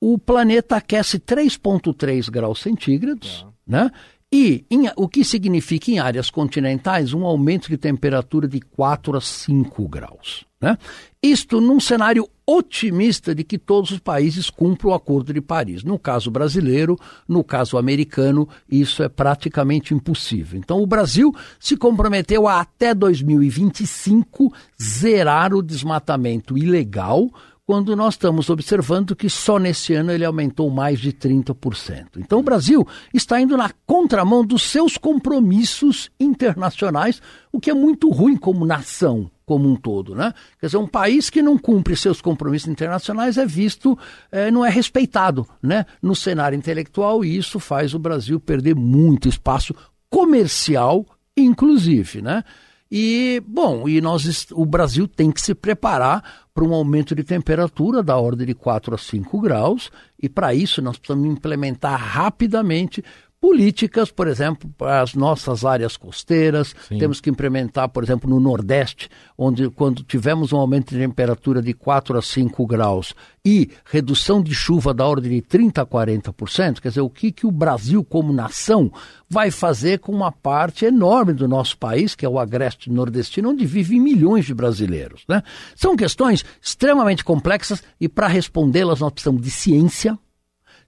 o 0.01 0.17
planeta 0.17 0.77
aquece 0.77 1.19
3,3 1.19 2.31
graus 2.31 2.61
centígrados, 2.61 3.43
tá. 3.43 3.49
né? 3.67 3.91
E 4.33 4.65
em, 4.71 4.91
o 4.95 5.09
que 5.09 5.25
significa 5.25 5.91
em 5.91 5.99
áreas 5.99 6.31
continentais 6.31 7.15
um 7.15 7.25
aumento 7.25 7.69
de 7.69 7.79
temperatura 7.79 8.47
de 8.47 8.61
4 8.61 9.17
a 9.17 9.21
5 9.21 9.89
graus. 9.89 10.45
Né? 10.61 10.77
Isto 11.23 11.61
num 11.61 11.81
cenário 11.81 12.29
otimista 12.51 13.35
de 13.35 13.45
que 13.45 13.59
todos 13.59 13.91
os 13.91 13.99
países 13.99 14.49
cumpram 14.49 14.91
o 14.91 14.95
Acordo 14.95 15.35
de 15.35 15.41
Paris. 15.41 15.85
No 15.85 15.99
caso 15.99 16.31
brasileiro, 16.31 16.99
no 17.29 17.45
caso 17.45 17.77
americano, 17.77 18.49
isso 18.71 19.03
é 19.03 19.09
praticamente 19.09 19.93
impossível. 19.93 20.59
Então, 20.59 20.81
o 20.81 20.87
Brasil 20.87 21.31
se 21.61 21.77
comprometeu 21.77 22.49
a 22.49 22.61
até 22.61 22.95
2025 22.95 24.51
zerar 24.83 25.53
o 25.53 25.63
desmatamento 25.63 26.57
ilegal 26.57 27.29
quando 27.69 27.95
nós 27.95 28.15
estamos 28.15 28.49
observando 28.49 29.15
que 29.15 29.29
só 29.29 29.59
nesse 29.59 29.93
ano 29.93 30.11
ele 30.11 30.25
aumentou 30.25 30.71
mais 30.71 30.99
de 30.99 31.13
30%. 31.13 32.17
Então 32.17 32.39
o 32.39 32.43
Brasil 32.43 32.89
está 33.13 33.39
indo 33.39 33.59
na 33.59 33.71
contramão 33.85 34.43
dos 34.43 34.63
seus 34.63 34.97
compromissos 34.97 36.11
internacionais, 36.19 37.21
o 37.53 37.61
que 37.61 37.69
é 37.69 37.75
muito 37.75 38.09
ruim 38.09 38.39
como 38.39 38.65
nação 38.65 39.31
como 39.45 39.69
um 39.69 39.77
todo, 39.77 40.15
né? 40.15 40.33
Quer 40.59 40.67
dizer, 40.67 40.79
um 40.79 40.87
país 40.87 41.29
que 41.29 41.43
não 41.43 41.59
cumpre 41.59 41.95
seus 41.95 42.23
compromissos 42.23 42.69
internacionais 42.69 43.37
é 43.37 43.45
visto, 43.45 43.99
é, 44.33 44.51
não 44.51 44.65
é 44.65 44.71
respeitado, 44.71 45.47
né? 45.63 45.85
No 46.01 46.17
cenário 46.17 46.57
intelectual 46.57 47.23
e 47.23 47.37
isso 47.37 47.61
faz 47.61 47.93
o 47.93 47.99
Brasil 47.99 48.41
perder 48.41 48.75
muito 48.75 49.29
espaço 49.29 49.75
comercial, 50.09 51.05
inclusive, 51.37 52.23
né? 52.23 52.45
E, 52.91 53.43
bom, 53.47 53.89
e 53.89 54.01
nós, 54.01 54.47
o 54.53 54.65
Brasil 54.65 55.07
tem 55.07 55.31
que 55.31 55.41
se 55.41 55.55
preparar 55.55 56.47
para 56.55 56.65
um 56.65 56.73
aumento 56.73 57.15
de 57.15 57.23
temperatura 57.23 58.03
da 58.03 58.17
ordem 58.17 58.47
de 58.47 58.55
4 58.55 58.95
a 58.95 58.99
5 58.99 59.41
graus, 59.41 59.91
e 60.21 60.29
para 60.29 60.55
isso 60.55 60.81
nós 60.81 60.99
precisamos 60.99 61.31
implementar 61.31 62.01
rapidamente 62.01 63.05
políticas, 63.41 64.11
por 64.11 64.27
exemplo, 64.27 64.69
para 64.77 65.01
as 65.01 65.15
nossas 65.15 65.65
áreas 65.65 65.97
costeiras. 65.97 66.75
Sim. 66.89 66.99
Temos 66.99 67.21
que 67.21 67.31
implementar, 67.31 67.89
por 67.89 68.03
exemplo, 68.03 68.29
no 68.29 68.41
Nordeste, 68.41 69.09
onde 69.37 69.71
quando 69.71 70.03
tivemos 70.03 70.53
um 70.53 70.59
aumento 70.59 70.95
de 70.95 71.01
temperatura 71.01 71.63
de 71.63 71.73
4 71.73 72.19
a 72.19 72.23
5 72.23 72.67
graus 72.67 73.15
e 73.45 73.71
redução 73.85 74.43
de 74.43 74.55
chuva 74.55 74.93
da 74.93 75.07
ordem 75.07 75.31
de 75.31 75.43
30 75.43 75.83
a 75.83 75.87
40%, 75.87 76.81
quer 76.81 76.89
dizer, 76.89 77.01
o 77.01 77.09
que, 77.09 77.31
que 77.31 77.47
o 77.47 77.51
Brasil, 77.51 78.05
como 78.05 78.33
nação, 78.33 78.93
vai 79.31 79.51
fazer 79.51 80.01
com 80.01 80.13
uma 80.13 80.33
parte 80.33 80.85
enorme 80.85 81.33
do 81.33 81.47
nosso 81.47 81.79
país, 81.79 82.15
que 82.15 82.27
é 82.27 82.29
o 82.29 82.39
agreste 82.39 82.91
nordestino, 82.91 83.51
onde 83.51 83.65
vivem 83.65 84.01
milhões 84.01 84.45
de 84.45 84.53
brasileiros. 84.53 85.23
Né? 85.29 85.43
São 85.77 85.97
questões 85.97 86.45
extremamente 86.61 87.25
complexas 87.25 87.83
e 88.01 88.09
para 88.09 88.27
respondê-las 88.27 89.01
nós 89.01 89.13
precisamos 89.13 89.43
de 89.43 89.51
ciência, 89.51 90.19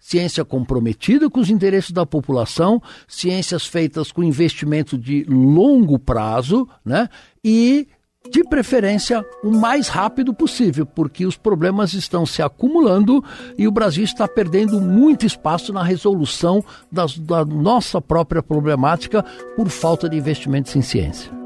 ciência 0.01 0.45
comprometida 0.45 1.29
com 1.29 1.39
os 1.39 1.51
interesses 1.51 1.93
da 1.93 2.07
população, 2.07 2.83
ciências 3.07 3.67
feitas 3.67 4.11
com 4.11 4.25
investimento 4.25 4.97
de 4.97 5.25
longo 5.29 5.99
prazo, 5.99 6.67
né? 6.85 7.09
E 7.45 7.87
de 8.31 8.45
preferência 8.45 9.25
o 9.43 9.51
mais 9.51 9.89
rápido 9.89 10.35
possível, 10.35 10.85
porque 10.85 11.25
os 11.25 11.37
problemas 11.37 11.95
estão 11.95 12.27
se 12.27 12.43
acumulando 12.43 13.25
e 13.57 13.67
o 13.67 13.73
Brasil 13.73 14.05
está 14.05 14.29
perdendo 14.29 14.81
muito 14.81 15.25
espaço 15.25 15.73
na 15.73 15.83
resolução 15.83 16.63
das, 16.93 17.19
da 17.19 17.45
nossa 17.45 18.01
própria 18.01 18.43
problemática 18.43 19.25
por 19.57 19.69
falta 19.69 20.09
de 20.09 20.17
investimentos 20.17 20.77
em 20.77 20.83
ciência. 20.83 21.39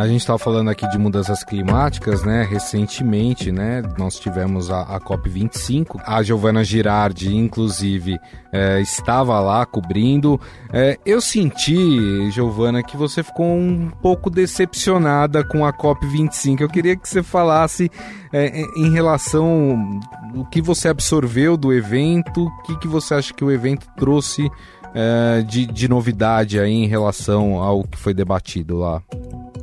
A 0.00 0.08
gente 0.08 0.22
estava 0.22 0.38
falando 0.38 0.70
aqui 0.70 0.88
de 0.88 0.96
mudanças 0.96 1.44
climáticas, 1.44 2.24
né? 2.24 2.42
Recentemente, 2.50 3.52
né? 3.52 3.82
Nós 3.98 4.18
tivemos 4.18 4.70
a, 4.70 4.80
a 4.80 4.98
COP25. 4.98 6.00
A 6.06 6.22
Giovana 6.22 6.64
Girardi, 6.64 7.36
inclusive, 7.36 8.18
é, 8.50 8.80
estava 8.80 9.38
lá 9.40 9.66
cobrindo. 9.66 10.40
É, 10.72 10.98
eu 11.04 11.20
senti, 11.20 12.30
Giovana, 12.30 12.82
que 12.82 12.96
você 12.96 13.22
ficou 13.22 13.44
um 13.44 13.90
pouco 14.00 14.30
decepcionada 14.30 15.44
com 15.44 15.66
a 15.66 15.72
COP25. 15.72 16.62
Eu 16.62 16.68
queria 16.70 16.96
que 16.96 17.06
você 17.06 17.22
falasse 17.22 17.90
é, 18.32 18.62
em 18.78 18.90
relação 18.90 20.00
o 20.34 20.46
que 20.46 20.62
você 20.62 20.88
absorveu 20.88 21.58
do 21.58 21.74
evento, 21.74 22.46
o 22.46 22.62
que, 22.62 22.78
que 22.78 22.88
você 22.88 23.16
acha 23.16 23.34
que 23.34 23.44
o 23.44 23.50
evento 23.50 23.86
trouxe 23.98 24.50
é, 24.94 25.42
de, 25.42 25.66
de 25.66 25.86
novidade 25.88 26.58
aí 26.58 26.72
em 26.72 26.86
relação 26.86 27.56
ao 27.62 27.84
que 27.84 27.98
foi 27.98 28.14
debatido 28.14 28.78
lá. 28.78 29.02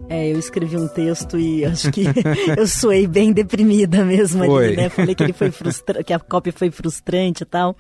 É, 0.10 0.32
eu 0.32 0.40
escrevi 0.40 0.78
um 0.78 0.88
texto 0.88 1.38
e 1.38 1.66
acho 1.66 1.92
que 1.92 2.04
eu 2.58 2.66
soei 2.66 3.06
bem 3.06 3.34
deprimida 3.34 4.06
mesmo 4.06 4.44
ali, 4.44 4.76
né? 4.76 4.90
Falei 4.90 5.14
que 5.14 5.24
ele 5.24 5.34
foi 5.34 5.52
frustra... 5.52 6.02
que 6.04 6.14
a 6.14 6.20
cópia 6.20 6.54
foi 6.54 6.72
frustrante 6.72 7.44
e 7.44 7.46
tal. 7.46 7.76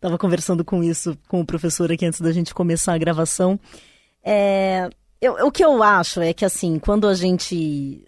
Tava 0.00 0.16
conversando 0.16 0.64
com 0.64 0.82
isso 0.82 1.18
com 1.28 1.40
o 1.40 1.46
professor 1.46 1.90
aqui 1.90 2.06
antes 2.06 2.20
da 2.20 2.30
gente 2.30 2.54
começar 2.54 2.94
a 2.94 2.98
gravação. 2.98 3.58
É... 4.22 4.88
Eu, 5.20 5.46
o 5.46 5.50
que 5.50 5.64
eu 5.64 5.82
acho 5.82 6.20
é 6.20 6.32
que 6.32 6.44
assim, 6.44 6.78
quando 6.78 7.06
a 7.06 7.14
gente. 7.14 8.04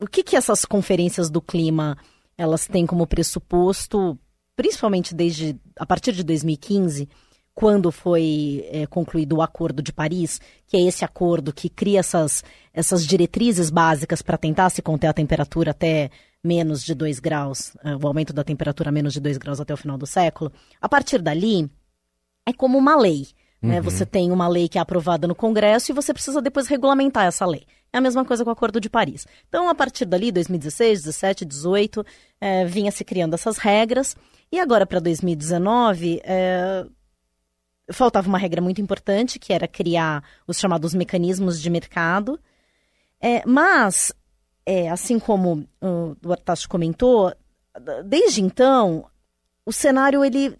O 0.00 0.06
que, 0.06 0.22
que 0.22 0.36
essas 0.36 0.64
conferências 0.64 1.30
do 1.30 1.40
clima 1.40 1.96
elas 2.36 2.66
têm 2.66 2.84
como 2.84 3.06
pressuposto, 3.06 4.18
principalmente 4.56 5.14
desde 5.14 5.56
a 5.78 5.86
partir 5.86 6.12
de 6.12 6.24
2015, 6.24 7.08
quando 7.54 7.92
foi 7.92 8.66
é, 8.70 8.86
concluído 8.86 9.36
o 9.36 9.42
Acordo 9.42 9.82
de 9.82 9.92
Paris, 9.92 10.40
que 10.66 10.76
é 10.76 10.80
esse 10.80 11.04
acordo 11.04 11.52
que 11.52 11.68
cria 11.68 12.00
essas, 12.00 12.42
essas 12.72 13.06
diretrizes 13.06 13.70
básicas 13.70 14.20
para 14.20 14.36
tentar 14.36 14.70
se 14.70 14.82
conter 14.82 15.06
a 15.06 15.12
temperatura 15.12 15.70
até 15.70 16.10
menos 16.42 16.82
de 16.82 16.94
2 16.94 17.20
graus, 17.20 17.76
é, 17.84 17.94
o 17.94 18.06
aumento 18.06 18.32
da 18.32 18.42
temperatura 18.42 18.90
a 18.90 18.92
menos 18.92 19.12
de 19.12 19.20
2 19.20 19.38
graus 19.38 19.60
até 19.60 19.72
o 19.72 19.76
final 19.76 19.96
do 19.96 20.06
século, 20.06 20.52
a 20.80 20.88
partir 20.88 21.22
dali 21.22 21.70
é 22.44 22.52
como 22.52 22.76
uma 22.76 22.96
lei. 22.96 23.28
Né? 23.62 23.78
Uhum. 23.78 23.84
Você 23.84 24.04
tem 24.04 24.30
uma 24.30 24.46
lei 24.46 24.68
que 24.68 24.76
é 24.76 24.80
aprovada 24.80 25.26
no 25.26 25.34
Congresso 25.34 25.90
e 25.90 25.94
você 25.94 26.12
precisa 26.12 26.42
depois 26.42 26.66
regulamentar 26.66 27.24
essa 27.24 27.46
lei. 27.46 27.64
É 27.90 27.98
a 27.98 28.00
mesma 28.00 28.24
coisa 28.24 28.44
com 28.44 28.50
o 28.50 28.52
Acordo 28.52 28.80
de 28.80 28.90
Paris. 28.90 29.26
Então, 29.48 29.68
a 29.68 29.74
partir 29.74 30.04
dali, 30.04 30.30
2016, 30.32 31.04
17, 31.04 31.44
18, 31.44 32.04
é, 32.40 32.64
vinha 32.66 32.90
se 32.90 33.04
criando 33.04 33.34
essas 33.34 33.56
regras. 33.56 34.16
E 34.52 34.58
agora, 34.58 34.84
para 34.84 34.98
2019, 34.98 36.20
é, 36.24 36.84
faltava 37.92 38.28
uma 38.28 38.38
regra 38.38 38.62
muito 38.62 38.80
importante, 38.80 39.38
que 39.38 39.52
era 39.52 39.68
criar 39.68 40.24
os 40.46 40.58
chamados 40.58 40.94
mecanismos 40.94 41.60
de 41.60 41.68
mercado. 41.70 42.38
É, 43.20 43.42
mas, 43.46 44.12
é, 44.64 44.90
assim 44.90 45.18
como 45.18 45.66
o 45.80 46.32
Artacho 46.32 46.68
comentou, 46.68 47.32
desde 48.04 48.42
então, 48.42 49.06
o 49.66 49.72
cenário 49.72 50.24
ele, 50.24 50.56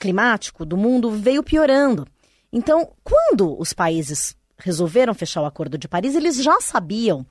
climático 0.00 0.64
do 0.64 0.76
mundo 0.76 1.10
veio 1.10 1.42
piorando. 1.42 2.06
Então, 2.52 2.90
quando 3.04 3.58
os 3.60 3.72
países 3.72 4.36
resolveram 4.58 5.12
fechar 5.14 5.42
o 5.42 5.46
Acordo 5.46 5.76
de 5.76 5.88
Paris, 5.88 6.14
eles 6.14 6.42
já 6.42 6.60
sabiam, 6.60 7.26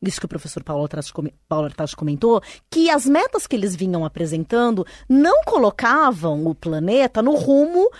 isso 0.00 0.18
que 0.18 0.26
o 0.26 0.28
professor 0.28 0.64
Paulo 0.64 0.84
Artacho 0.84 1.96
comentou, 1.96 2.42
que 2.70 2.88
as 2.88 3.04
metas 3.06 3.46
que 3.46 3.54
eles 3.54 3.76
vinham 3.76 4.04
apresentando 4.04 4.86
não 5.08 5.42
colocavam 5.44 6.46
o 6.46 6.54
planeta 6.54 7.20
no 7.20 7.34
rumo 7.34 7.90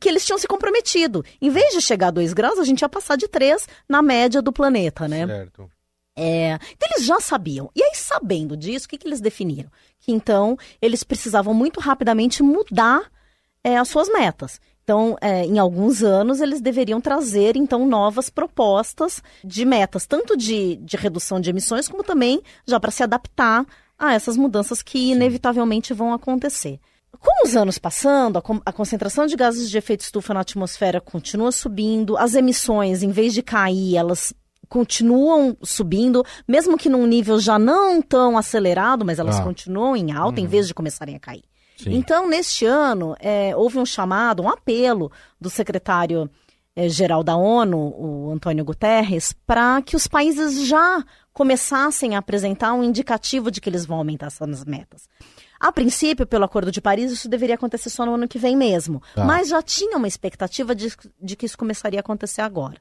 que 0.00 0.08
eles 0.08 0.24
tinham 0.24 0.38
se 0.38 0.46
comprometido. 0.46 1.24
Em 1.40 1.50
vez 1.50 1.74
de 1.74 1.80
chegar 1.80 2.08
a 2.08 2.12
2 2.12 2.32
graus, 2.32 2.58
a 2.58 2.64
gente 2.64 2.80
ia 2.82 2.88
passar 2.88 3.16
de 3.16 3.28
3 3.28 3.66
na 3.88 4.02
média 4.02 4.40
do 4.40 4.52
planeta, 4.52 5.06
né? 5.06 5.26
Certo. 5.26 5.70
É, 6.16 6.58
então 6.72 6.88
eles 6.92 7.06
já 7.06 7.20
sabiam. 7.20 7.70
E 7.76 7.82
aí, 7.82 7.92
sabendo 7.94 8.56
disso, 8.56 8.86
o 8.86 8.88
que, 8.88 8.98
que 8.98 9.06
eles 9.06 9.20
definiram? 9.20 9.70
Que 10.00 10.10
então 10.10 10.56
eles 10.82 11.04
precisavam 11.04 11.54
muito 11.54 11.78
rapidamente 11.78 12.42
mudar 12.42 13.08
é, 13.62 13.76
as 13.76 13.88
suas 13.88 14.08
metas. 14.08 14.60
Então, 14.82 15.18
é, 15.20 15.44
em 15.44 15.58
alguns 15.58 16.02
anos, 16.02 16.40
eles 16.40 16.62
deveriam 16.62 16.98
trazer, 16.98 17.56
então, 17.56 17.86
novas 17.86 18.30
propostas 18.30 19.22
de 19.44 19.66
metas, 19.66 20.06
tanto 20.06 20.34
de, 20.34 20.76
de 20.76 20.96
redução 20.96 21.38
de 21.38 21.50
emissões, 21.50 21.86
como 21.86 22.02
também 22.02 22.40
já 22.66 22.80
para 22.80 22.90
se 22.90 23.02
adaptar 23.02 23.66
a 23.98 24.14
essas 24.14 24.36
mudanças 24.36 24.80
que 24.80 25.10
inevitavelmente 25.10 25.92
vão 25.92 26.14
acontecer. 26.14 26.80
Com 27.18 27.46
os 27.46 27.56
anos 27.56 27.78
passando, 27.78 28.38
a, 28.38 28.42
a, 28.66 28.72
concentração 28.72 29.26
de 29.26 29.34
gases 29.34 29.70
de 29.70 29.78
efeito 29.78 30.02
estufa 30.02 30.34
na 30.34 30.40
atmosfera 30.40 31.00
continua 31.00 31.50
subindo, 31.50 32.16
as 32.16 32.34
emissões, 32.34 33.02
em 33.02 33.10
vez 33.10 33.34
de 33.34 33.42
cair, 33.42 33.96
elas 33.96 34.32
continuam 34.68 35.56
subindo, 35.62 36.22
mesmo 36.46 36.76
que 36.76 36.88
num 36.88 37.06
nível 37.06 37.40
já 37.40 37.58
não 37.58 38.02
tão 38.02 38.36
acelerado, 38.36 39.04
mas 39.04 39.18
elas 39.18 39.40
ah. 39.40 39.42
continuam 39.42 39.96
em 39.96 40.12
alta, 40.12 40.40
uhum. 40.40 40.46
em 40.46 40.48
vez 40.48 40.68
de 40.68 40.74
começarem 40.74 41.16
a 41.16 41.20
cair. 41.20 41.44
Sim. 41.76 41.94
Então, 41.94 42.28
neste 42.28 42.66
ano, 42.66 43.14
é, 43.20 43.56
houve 43.56 43.78
um 43.78 43.86
chamado, 43.86 44.42
um 44.42 44.48
apelo 44.48 45.10
do 45.40 45.48
secretário 45.48 46.28
é, 46.74 46.88
geral 46.88 47.24
da 47.24 47.36
ONU, 47.36 47.76
o 47.76 48.30
Antônio 48.32 48.64
Guterres, 48.64 49.32
para 49.46 49.80
que 49.82 49.96
os 49.96 50.06
países 50.06 50.66
já 50.66 51.04
começassem 51.38 52.16
a 52.16 52.18
apresentar 52.18 52.72
um 52.72 52.82
indicativo 52.82 53.48
de 53.48 53.60
que 53.60 53.70
eles 53.70 53.86
vão 53.86 53.98
aumentar 53.98 54.26
essas 54.26 54.64
metas. 54.64 55.08
A 55.60 55.70
princípio, 55.70 56.26
pelo 56.26 56.44
Acordo 56.44 56.72
de 56.72 56.80
Paris, 56.80 57.12
isso 57.12 57.28
deveria 57.28 57.54
acontecer 57.54 57.90
só 57.90 58.04
no 58.04 58.14
ano 58.14 58.26
que 58.26 58.40
vem 58.40 58.56
mesmo. 58.56 59.00
Tá. 59.14 59.24
Mas 59.24 59.46
já 59.46 59.62
tinha 59.62 59.96
uma 59.96 60.08
expectativa 60.08 60.74
de, 60.74 60.92
de 61.22 61.36
que 61.36 61.46
isso 61.46 61.56
começaria 61.56 62.00
a 62.00 62.02
acontecer 62.02 62.40
agora. 62.40 62.80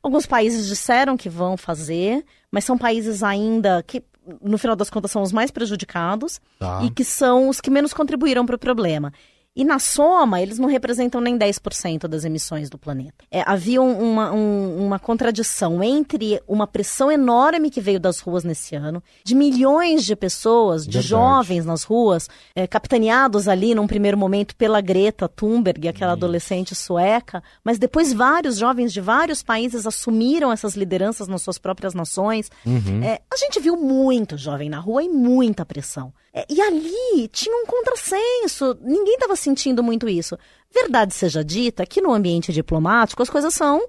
Alguns 0.00 0.26
países 0.26 0.68
disseram 0.68 1.16
que 1.16 1.28
vão 1.28 1.56
fazer, 1.56 2.24
mas 2.52 2.62
são 2.62 2.78
países 2.78 3.24
ainda 3.24 3.82
que, 3.82 4.00
no 4.40 4.58
final 4.58 4.76
das 4.76 4.90
contas, 4.90 5.10
são 5.10 5.20
os 5.20 5.32
mais 5.32 5.50
prejudicados 5.50 6.40
tá. 6.56 6.84
e 6.84 6.90
que 6.90 7.02
são 7.02 7.48
os 7.48 7.60
que 7.60 7.68
menos 7.68 7.92
contribuíram 7.92 8.46
para 8.46 8.54
o 8.54 8.60
problema. 8.60 9.12
E 9.58 9.64
na 9.64 9.80
soma, 9.80 10.40
eles 10.40 10.56
não 10.56 10.68
representam 10.68 11.20
nem 11.20 11.36
10% 11.36 12.06
das 12.06 12.24
emissões 12.24 12.70
do 12.70 12.78
planeta. 12.78 13.24
É, 13.28 13.42
havia 13.44 13.82
uma, 13.82 14.32
um, 14.32 14.86
uma 14.86 15.00
contradição 15.00 15.82
entre 15.82 16.40
uma 16.46 16.64
pressão 16.64 17.10
enorme 17.10 17.68
que 17.68 17.80
veio 17.80 17.98
das 17.98 18.20
ruas 18.20 18.44
nesse 18.44 18.76
ano, 18.76 19.02
de 19.24 19.34
milhões 19.34 20.04
de 20.04 20.14
pessoas, 20.14 20.84
de 20.84 20.92
Verdade. 20.92 21.08
jovens 21.08 21.66
nas 21.66 21.82
ruas, 21.82 22.30
é, 22.54 22.68
capitaneados 22.68 23.48
ali 23.48 23.74
num 23.74 23.88
primeiro 23.88 24.16
momento 24.16 24.54
pela 24.54 24.80
Greta 24.80 25.28
Thunberg, 25.28 25.88
aquela 25.88 26.12
Isso. 26.12 26.18
adolescente 26.18 26.74
sueca, 26.76 27.42
mas 27.64 27.80
depois 27.80 28.12
vários 28.12 28.58
jovens 28.58 28.92
de 28.92 29.00
vários 29.00 29.42
países 29.42 29.88
assumiram 29.88 30.52
essas 30.52 30.76
lideranças 30.76 31.26
nas 31.26 31.42
suas 31.42 31.58
próprias 31.58 31.94
nações. 31.94 32.48
Uhum. 32.64 33.02
É, 33.02 33.20
a 33.28 33.36
gente 33.36 33.58
viu 33.58 33.76
muito 33.76 34.36
jovem 34.36 34.70
na 34.70 34.78
rua 34.78 35.02
e 35.02 35.08
muita 35.08 35.66
pressão. 35.66 36.12
É, 36.32 36.46
e 36.48 36.60
ali 36.60 37.28
tinha 37.32 37.56
um 37.56 37.66
contrassenso, 37.66 38.76
ninguém 38.80 39.14
estava 39.14 39.34
sentindo 39.36 39.82
muito 39.82 40.08
isso. 40.08 40.36
Verdade 40.72 41.14
seja 41.14 41.42
dita 41.42 41.86
que 41.86 42.00
no 42.00 42.12
ambiente 42.12 42.52
diplomático 42.52 43.22
as 43.22 43.30
coisas 43.30 43.54
são 43.54 43.86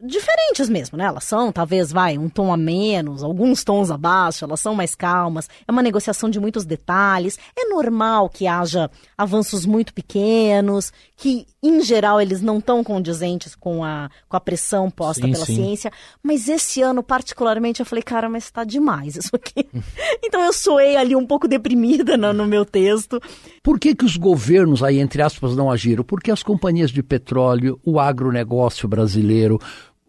diferentes 0.00 0.68
mesmo, 0.68 0.98
né? 0.98 1.04
Elas 1.04 1.24
são, 1.24 1.52
talvez, 1.52 1.92
vai, 1.92 2.18
um 2.18 2.28
tom 2.28 2.52
a 2.52 2.56
menos, 2.56 3.22
alguns 3.22 3.64
tons 3.64 3.90
abaixo, 3.90 4.44
elas 4.44 4.60
são 4.60 4.74
mais 4.74 4.94
calmas, 4.94 5.48
é 5.66 5.72
uma 5.72 5.82
negociação 5.82 6.28
de 6.28 6.40
muitos 6.40 6.64
detalhes. 6.64 7.38
É 7.56 7.68
normal 7.68 8.28
que 8.28 8.46
haja 8.46 8.90
avanços 9.16 9.64
muito 9.64 9.94
pequenos, 9.94 10.92
que, 11.16 11.46
em 11.62 11.80
geral, 11.80 12.20
eles 12.20 12.42
não 12.42 12.58
estão 12.58 12.82
condizentes 12.82 13.54
com 13.54 13.84
a, 13.84 14.10
com 14.28 14.36
a 14.36 14.40
pressão 14.40 14.90
posta 14.90 15.26
sim, 15.26 15.32
pela 15.32 15.46
sim. 15.46 15.56
ciência. 15.56 15.92
Mas 16.22 16.48
esse 16.48 16.82
ano, 16.82 17.02
particularmente, 17.02 17.80
eu 17.80 17.86
falei, 17.86 18.02
cara, 18.02 18.28
mas 18.28 18.44
está 18.44 18.64
demais 18.64 19.16
isso 19.16 19.34
aqui. 19.34 19.68
então 20.22 20.42
eu 20.44 20.52
soei 20.52 20.96
ali 20.96 21.14
um 21.16 21.26
pouco 21.26 21.48
deprimida 21.48 22.16
no, 22.16 22.32
no 22.32 22.46
meu 22.46 22.64
texto. 22.64 23.20
Por 23.62 23.78
que, 23.78 23.94
que 23.94 24.04
os 24.04 24.16
governos 24.16 24.82
aí, 24.82 24.98
entre 24.98 25.22
aspas, 25.22 25.56
não 25.56 25.70
agiram? 25.70 26.04
Porque 26.04 26.30
as 26.30 26.42
companhias 26.42 26.90
de 26.90 27.02
petróleo, 27.02 27.80
o 27.84 27.98
agronegócio 27.98 28.88
brasileiro, 28.88 29.58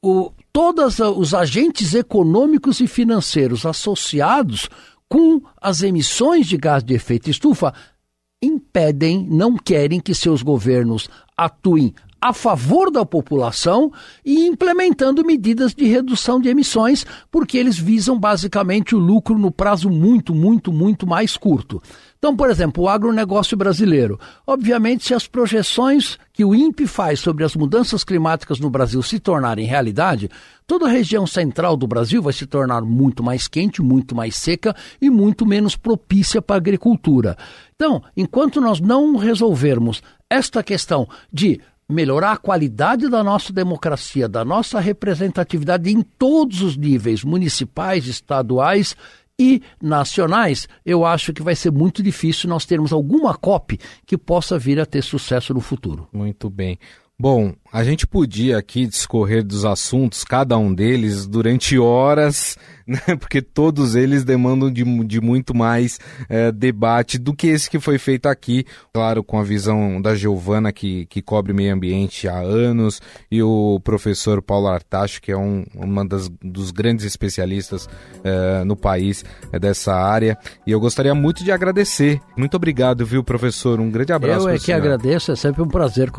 o, 0.06 0.32
todos 0.54 1.00
os 1.00 1.34
agentes 1.34 1.96
econômicos 1.96 2.80
e 2.80 2.86
financeiros 2.86 3.66
associados 3.66 4.70
com 5.10 5.42
as 5.60 5.82
emissões 5.82 6.46
de 6.46 6.58
gás 6.58 6.84
de 6.84 6.94
efeito 6.94 7.28
estufa 7.28 7.74
impedem, 8.40 9.28
não 9.28 9.58
querem 9.58 10.00
que 10.00 10.14
seus 10.14 10.44
governos 10.44 11.10
atuem 11.36 11.92
a 12.22 12.34
favor 12.34 12.92
da 12.92 13.04
população 13.04 13.92
e 14.24 14.46
implementando 14.46 15.26
medidas 15.26 15.74
de 15.74 15.86
redução 15.86 16.40
de 16.40 16.50
emissões, 16.50 17.06
porque 17.32 17.58
eles 17.58 17.78
visam 17.78 18.20
basicamente 18.20 18.96
o 18.96 19.00
lucro 19.00 19.38
no 19.38 19.52
prazo 19.52 19.90
muito, 19.90 20.34
muito, 20.34 20.72
muito 20.72 21.08
mais 21.08 21.36
curto. 21.36 21.82
Então, 22.18 22.36
por 22.36 22.50
exemplo, 22.50 22.84
o 22.84 22.90
agronegócio 22.90 23.58
brasileiro. 23.58 24.20
Obviamente, 24.46 25.06
se 25.06 25.14
as 25.14 25.28
projeções 25.28 26.18
que 26.36 26.44
o 26.44 26.54
INPE 26.54 26.86
faz 26.86 27.22
sobre 27.22 27.46
as 27.46 27.56
mudanças 27.56 28.04
climáticas 28.04 28.60
no 28.60 28.70
Brasil 28.70 29.02
se 29.02 29.20
tornarem 29.20 29.66
realidade, 29.66 30.30
toda 30.68 30.86
a 30.86 30.90
região 30.90 31.26
central 31.26 31.78
do 31.78 31.88
Brasil 31.88 32.22
vai 32.22 32.34
se 32.34 32.46
tornar 32.46 32.82
muito 32.82 33.24
mais 33.24 33.48
quente, 33.48 33.82
muito 33.82 34.14
mais 34.14 34.36
seca 34.36 34.76
e 35.02 35.10
muito 35.10 35.46
menos 35.46 35.78
propícia 35.78 36.42
para 36.42 36.58
a 36.58 36.58
agricultura. 36.58 37.38
Então, 37.74 38.04
enquanto 38.18 38.60
nós 38.60 38.82
não 38.82 39.16
resolvermos 39.16 40.04
esta 40.30 40.62
questão 40.62 41.08
de 41.32 41.62
melhorar 41.88 42.34
a 42.34 42.38
qualidade 42.38 43.08
da 43.08 43.24
nossa 43.24 43.54
democracia, 43.54 44.28
da 44.28 44.44
nossa 44.44 44.78
representatividade 44.82 45.90
em 45.90 46.02
todos 46.02 46.62
os 46.62 46.76
níveis, 46.76 47.24
municipais, 47.24 48.08
estaduais 48.08 48.94
e 49.40 49.62
nacionais, 49.82 50.68
eu 50.86 51.06
acho 51.06 51.34
que 51.34 51.44
vai 51.44 51.56
ser 51.56 51.72
muito 51.72 52.02
difícil 52.02 52.50
nós 52.50 52.66
termos 52.66 52.94
alguma 52.94 53.36
COP 53.36 53.80
que 54.06 54.18
possa 54.18 54.58
vir 54.58 54.80
a 54.80 54.86
ter 54.86 55.02
sucesso 55.02 55.54
no 55.54 55.60
futuro. 55.60 56.08
Muito 56.14 56.50
bem. 56.50 56.80
Bom, 57.18 57.54
a 57.76 57.84
gente 57.84 58.08
podia 58.08 58.58
aqui 58.58 58.88
discorrer 58.88 59.44
dos 59.44 59.66
assuntos, 59.66 60.24
cada 60.24 60.58
um 60.58 60.74
deles, 60.74 61.28
durante 61.28 61.78
horas, 61.78 62.58
né? 62.88 63.02
porque 63.20 63.42
todos 63.42 63.96
eles 63.96 64.24
demandam 64.24 64.72
de, 64.72 64.86
de 65.04 65.20
muito 65.20 65.54
mais 65.54 66.00
é, 66.30 66.54
debate 66.54 67.18
do 67.18 67.36
que 67.36 67.48
esse 67.48 67.70
que 67.70 67.78
foi 67.78 67.98
feito 67.98 68.28
aqui, 68.28 68.66
claro, 68.94 69.22
com 69.22 69.38
a 69.38 69.44
visão 69.44 70.02
da 70.02 70.16
Giovana, 70.16 70.72
que, 70.72 71.06
que 71.08 71.22
cobre 71.22 71.52
meio 71.52 71.74
ambiente 71.74 72.30
há 72.30 72.38
anos, 72.38 73.02
e 73.30 73.44
o 73.44 73.78
professor 73.84 74.42
Paulo 74.42 74.68
Artacho, 74.68 75.22
que 75.22 75.34
é 75.34 75.38
um 75.38 75.66
uma 75.76 76.06
das, 76.06 76.30
dos 76.42 76.72
grandes 76.72 77.04
especialistas 77.04 77.90
é, 78.24 78.64
no 78.64 78.78
país 78.78 79.26
é, 79.52 79.60
dessa 79.60 79.94
área. 79.94 80.38
E 80.66 80.72
eu 80.72 80.80
gostaria 80.80 81.14
muito 81.14 81.44
de 81.44 81.52
agradecer. 81.52 82.22
Muito 82.38 82.56
obrigado, 82.56 83.06
viu, 83.06 83.22
professor? 83.22 83.82
Um 83.82 83.92
grande 83.92 84.14
abraço. 84.14 84.48
Eu 84.48 84.54
é 84.54 84.58
que 84.58 84.66
senhor. 84.66 84.78
agradeço, 84.78 85.34
é 85.34 85.36
sempre 85.36 85.62
um 85.62 85.68
prazer 85.68 86.10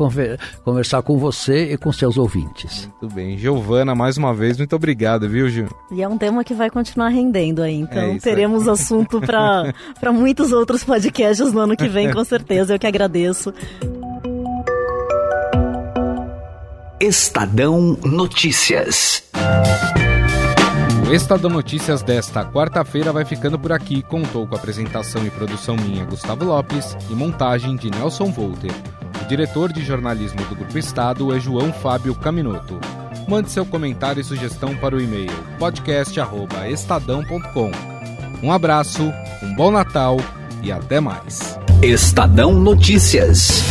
conversar 0.63 1.01
com 1.01 1.17
você 1.17 1.46
e 1.53 1.77
com 1.77 1.91
seus 1.91 2.17
ouvintes. 2.17 2.89
Muito 3.01 3.13
bem. 3.13 3.37
Giovana, 3.37 3.93
mais 3.95 4.17
uma 4.17 4.33
vez, 4.33 4.57
muito 4.57 4.75
obrigado, 4.75 5.27
viu, 5.29 5.49
Gil? 5.49 5.67
E 5.91 6.01
é 6.01 6.07
um 6.07 6.17
tema 6.17 6.43
que 6.43 6.53
vai 6.53 6.69
continuar 6.69 7.09
rendendo 7.09 7.61
aí, 7.61 7.75
então 7.75 8.15
é 8.15 8.17
teremos 8.19 8.67
aí. 8.67 8.73
assunto 8.77 9.19
para 9.21 9.73
muitos 10.11 10.51
outros 10.51 10.83
podcasts 10.83 11.51
no 11.51 11.59
ano 11.59 11.75
que 11.75 11.87
vem, 11.87 12.11
com 12.11 12.23
certeza. 12.23 12.75
Eu 12.75 12.79
que 12.79 12.87
agradeço. 12.87 13.53
Estadão 16.99 17.97
Notícias. 18.03 19.23
O 21.07 21.13
Estadão 21.13 21.49
Notícias 21.49 22.01
desta 22.01 22.43
quarta-feira 22.43 23.13
vai 23.13 23.23
ficando 23.23 23.57
por 23.57 23.71
aqui. 23.71 24.01
Contou 24.01 24.45
com 24.45 24.55
apresentação 24.55 25.25
e 25.25 25.29
produção 25.29 25.77
minha, 25.77 26.03
Gustavo 26.03 26.43
Lopes, 26.43 26.97
e 27.09 27.13
montagem 27.13 27.77
de 27.77 27.89
Nelson 27.89 28.31
Volter. 28.31 28.73
Diretor 29.27 29.73
de 29.73 29.83
jornalismo 29.83 30.39
do 30.45 30.55
Grupo 30.55 30.77
Estado 30.77 31.35
é 31.35 31.39
João 31.39 31.73
Fábio 31.73 32.13
Caminoto. 32.15 32.79
Mande 33.27 33.51
seu 33.51 33.65
comentário 33.65 34.21
e 34.21 34.23
sugestão 34.23 34.73
para 34.77 34.95
o 34.95 35.01
e-mail 35.01 35.33
podcast@estadão.com. 35.59 37.71
Um 38.41 38.49
abraço, 38.51 39.11
um 39.43 39.53
bom 39.55 39.71
Natal 39.71 40.17
e 40.63 40.71
até 40.71 41.01
mais. 41.01 41.59
Estadão 41.81 42.53
Notícias. 42.53 43.63